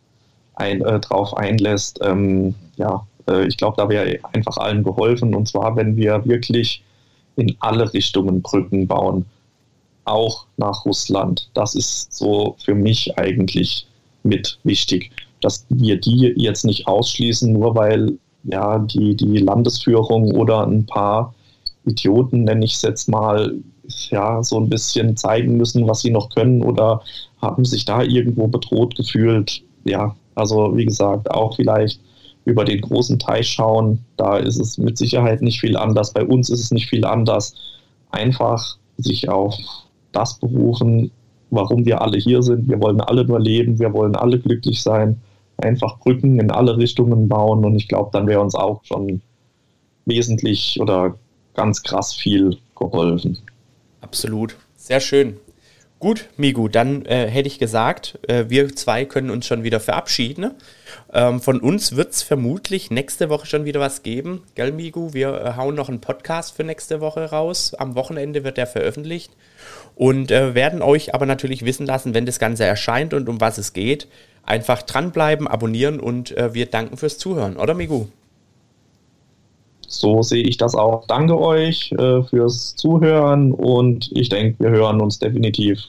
äh, 0.56 0.62
ein, 0.62 0.82
äh, 0.82 1.00
drauf 1.00 1.36
einlässt, 1.36 2.00
ähm, 2.02 2.54
ja, 2.76 3.06
äh, 3.28 3.46
ich 3.46 3.56
glaube, 3.56 3.76
da 3.76 3.88
wäre 3.88 4.18
einfach 4.32 4.56
allen 4.56 4.82
geholfen. 4.82 5.34
Und 5.34 5.48
zwar, 5.48 5.76
wenn 5.76 5.96
wir 5.96 6.24
wirklich 6.26 6.82
in 7.36 7.54
alle 7.60 7.92
Richtungen 7.92 8.42
Brücken 8.42 8.86
bauen, 8.86 9.26
auch 10.04 10.46
nach 10.56 10.84
Russland. 10.84 11.50
Das 11.54 11.74
ist 11.74 12.14
so 12.14 12.56
für 12.64 12.74
mich 12.74 13.18
eigentlich 13.18 13.86
mit 14.22 14.58
wichtig, 14.64 15.10
dass 15.40 15.66
wir 15.68 16.00
die 16.00 16.32
jetzt 16.36 16.64
nicht 16.64 16.86
ausschließen, 16.86 17.52
nur 17.52 17.74
weil 17.74 18.18
ja 18.44 18.78
die, 18.78 19.16
die 19.16 19.38
Landesführung 19.38 20.32
oder 20.32 20.66
ein 20.66 20.86
paar 20.86 21.34
Idioten, 21.84 22.44
nenne 22.44 22.64
ich 22.64 22.74
es 22.74 22.82
jetzt 22.82 23.08
mal, 23.08 23.54
ja, 24.10 24.42
so 24.42 24.58
ein 24.58 24.68
bisschen 24.68 25.16
zeigen 25.16 25.56
müssen, 25.56 25.86
was 25.86 26.00
sie 26.00 26.10
noch 26.10 26.30
können 26.30 26.62
oder 26.62 27.02
haben 27.40 27.64
sich 27.64 27.84
da 27.84 28.02
irgendwo 28.02 28.48
bedroht 28.48 28.96
gefühlt. 28.96 29.62
Ja, 29.84 30.16
also 30.34 30.76
wie 30.76 30.86
gesagt, 30.86 31.30
auch 31.30 31.54
vielleicht 31.56 32.00
über 32.46 32.64
den 32.64 32.80
großen 32.80 33.18
Teich 33.18 33.48
schauen. 33.48 34.04
Da 34.16 34.38
ist 34.38 34.58
es 34.58 34.78
mit 34.78 34.96
Sicherheit 34.96 35.42
nicht 35.42 35.60
viel 35.60 35.76
anders. 35.76 36.12
Bei 36.12 36.24
uns 36.24 36.48
ist 36.48 36.60
es 36.60 36.70
nicht 36.70 36.88
viel 36.88 37.04
anders. 37.04 37.54
Einfach 38.10 38.78
sich 38.96 39.28
auf 39.28 39.54
das 40.12 40.38
berufen, 40.38 41.10
warum 41.50 41.84
wir 41.84 42.00
alle 42.00 42.18
hier 42.18 42.42
sind. 42.42 42.68
Wir 42.68 42.80
wollen 42.80 43.00
alle 43.00 43.24
nur 43.24 43.40
leben, 43.40 43.78
wir 43.78 43.92
wollen 43.92 44.16
alle 44.16 44.38
glücklich 44.38 44.82
sein. 44.82 45.20
Einfach 45.58 45.98
Brücken 45.98 46.38
in 46.38 46.50
alle 46.50 46.76
Richtungen 46.76 47.28
bauen 47.28 47.64
und 47.64 47.76
ich 47.76 47.88
glaube, 47.88 48.10
dann 48.12 48.26
wäre 48.26 48.40
uns 48.40 48.54
auch 48.54 48.82
schon 48.84 49.20
wesentlich 50.04 50.78
oder 50.80 51.16
ganz 51.54 51.82
krass 51.82 52.14
viel 52.14 52.58
geholfen. 52.76 53.38
Absolut. 54.02 54.56
Sehr 54.76 55.00
schön. 55.00 55.36
Gut, 55.98 56.28
Migu, 56.36 56.68
dann 56.68 57.06
äh, 57.06 57.26
hätte 57.26 57.46
ich 57.46 57.58
gesagt, 57.58 58.18
äh, 58.28 58.44
wir 58.48 58.76
zwei 58.76 59.06
können 59.06 59.30
uns 59.30 59.46
schon 59.46 59.64
wieder 59.64 59.80
verabschieden. 59.80 60.42
Ne? 60.42 60.54
Ähm, 61.14 61.40
von 61.40 61.58
uns 61.58 61.96
wird 61.96 62.12
es 62.12 62.22
vermutlich 62.22 62.90
nächste 62.90 63.30
Woche 63.30 63.46
schon 63.46 63.64
wieder 63.64 63.80
was 63.80 64.02
geben. 64.02 64.42
Gell, 64.54 64.72
Migu? 64.72 65.14
Wir 65.14 65.32
äh, 65.40 65.56
hauen 65.56 65.74
noch 65.74 65.88
einen 65.88 66.02
Podcast 66.02 66.54
für 66.54 66.64
nächste 66.64 67.00
Woche 67.00 67.30
raus. 67.30 67.72
Am 67.72 67.94
Wochenende 67.94 68.44
wird 68.44 68.58
der 68.58 68.66
veröffentlicht. 68.66 69.32
Und 69.94 70.30
äh, 70.30 70.54
werden 70.54 70.82
euch 70.82 71.14
aber 71.14 71.24
natürlich 71.24 71.64
wissen 71.64 71.86
lassen, 71.86 72.12
wenn 72.12 72.26
das 72.26 72.38
Ganze 72.38 72.66
erscheint 72.66 73.14
und 73.14 73.26
um 73.30 73.40
was 73.40 73.56
es 73.56 73.72
geht. 73.72 74.06
Einfach 74.44 74.82
dranbleiben, 74.82 75.48
abonnieren 75.48 75.98
und 75.98 76.36
äh, 76.36 76.52
wir 76.52 76.66
danken 76.66 76.98
fürs 76.98 77.16
Zuhören, 77.16 77.56
oder 77.56 77.72
Migu? 77.72 78.08
So 79.88 80.22
sehe 80.22 80.42
ich 80.42 80.56
das 80.56 80.74
auch. 80.74 81.06
Danke 81.06 81.38
euch 81.38 81.92
äh, 81.92 82.22
fürs 82.22 82.74
Zuhören 82.76 83.52
und 83.52 84.10
ich 84.12 84.28
denke, 84.28 84.62
wir 84.62 84.70
hören 84.70 85.00
uns 85.00 85.18
definitiv 85.18 85.80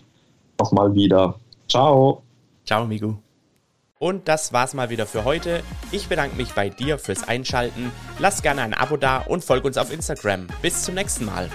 nochmal 0.60 0.94
wieder. 0.94 1.36
Ciao. 1.68 2.24
Ciao, 2.66 2.86
Migu. 2.86 3.16
Und 4.00 4.28
das 4.28 4.54
war's 4.54 4.74
mal 4.74 4.90
wieder 4.90 5.08
für 5.08 5.26
heute. 5.26 5.64
Ich 5.92 6.08
bedanke 6.08 6.36
mich 6.36 6.54
bei 6.54 6.70
dir 6.70 7.00
fürs 7.00 7.28
Einschalten. 7.28 7.92
Lass 8.20 8.44
gerne 8.44 8.62
ein 8.62 8.74
Abo 8.74 8.98
da 8.98 9.20
und 9.20 9.44
folg 9.44 9.66
uns 9.66 9.78
auf 9.78 9.92
Instagram. 9.92 10.48
Bis 10.62 10.84
zum 10.84 10.96
nächsten 10.96 11.26
Mal. 11.26 11.50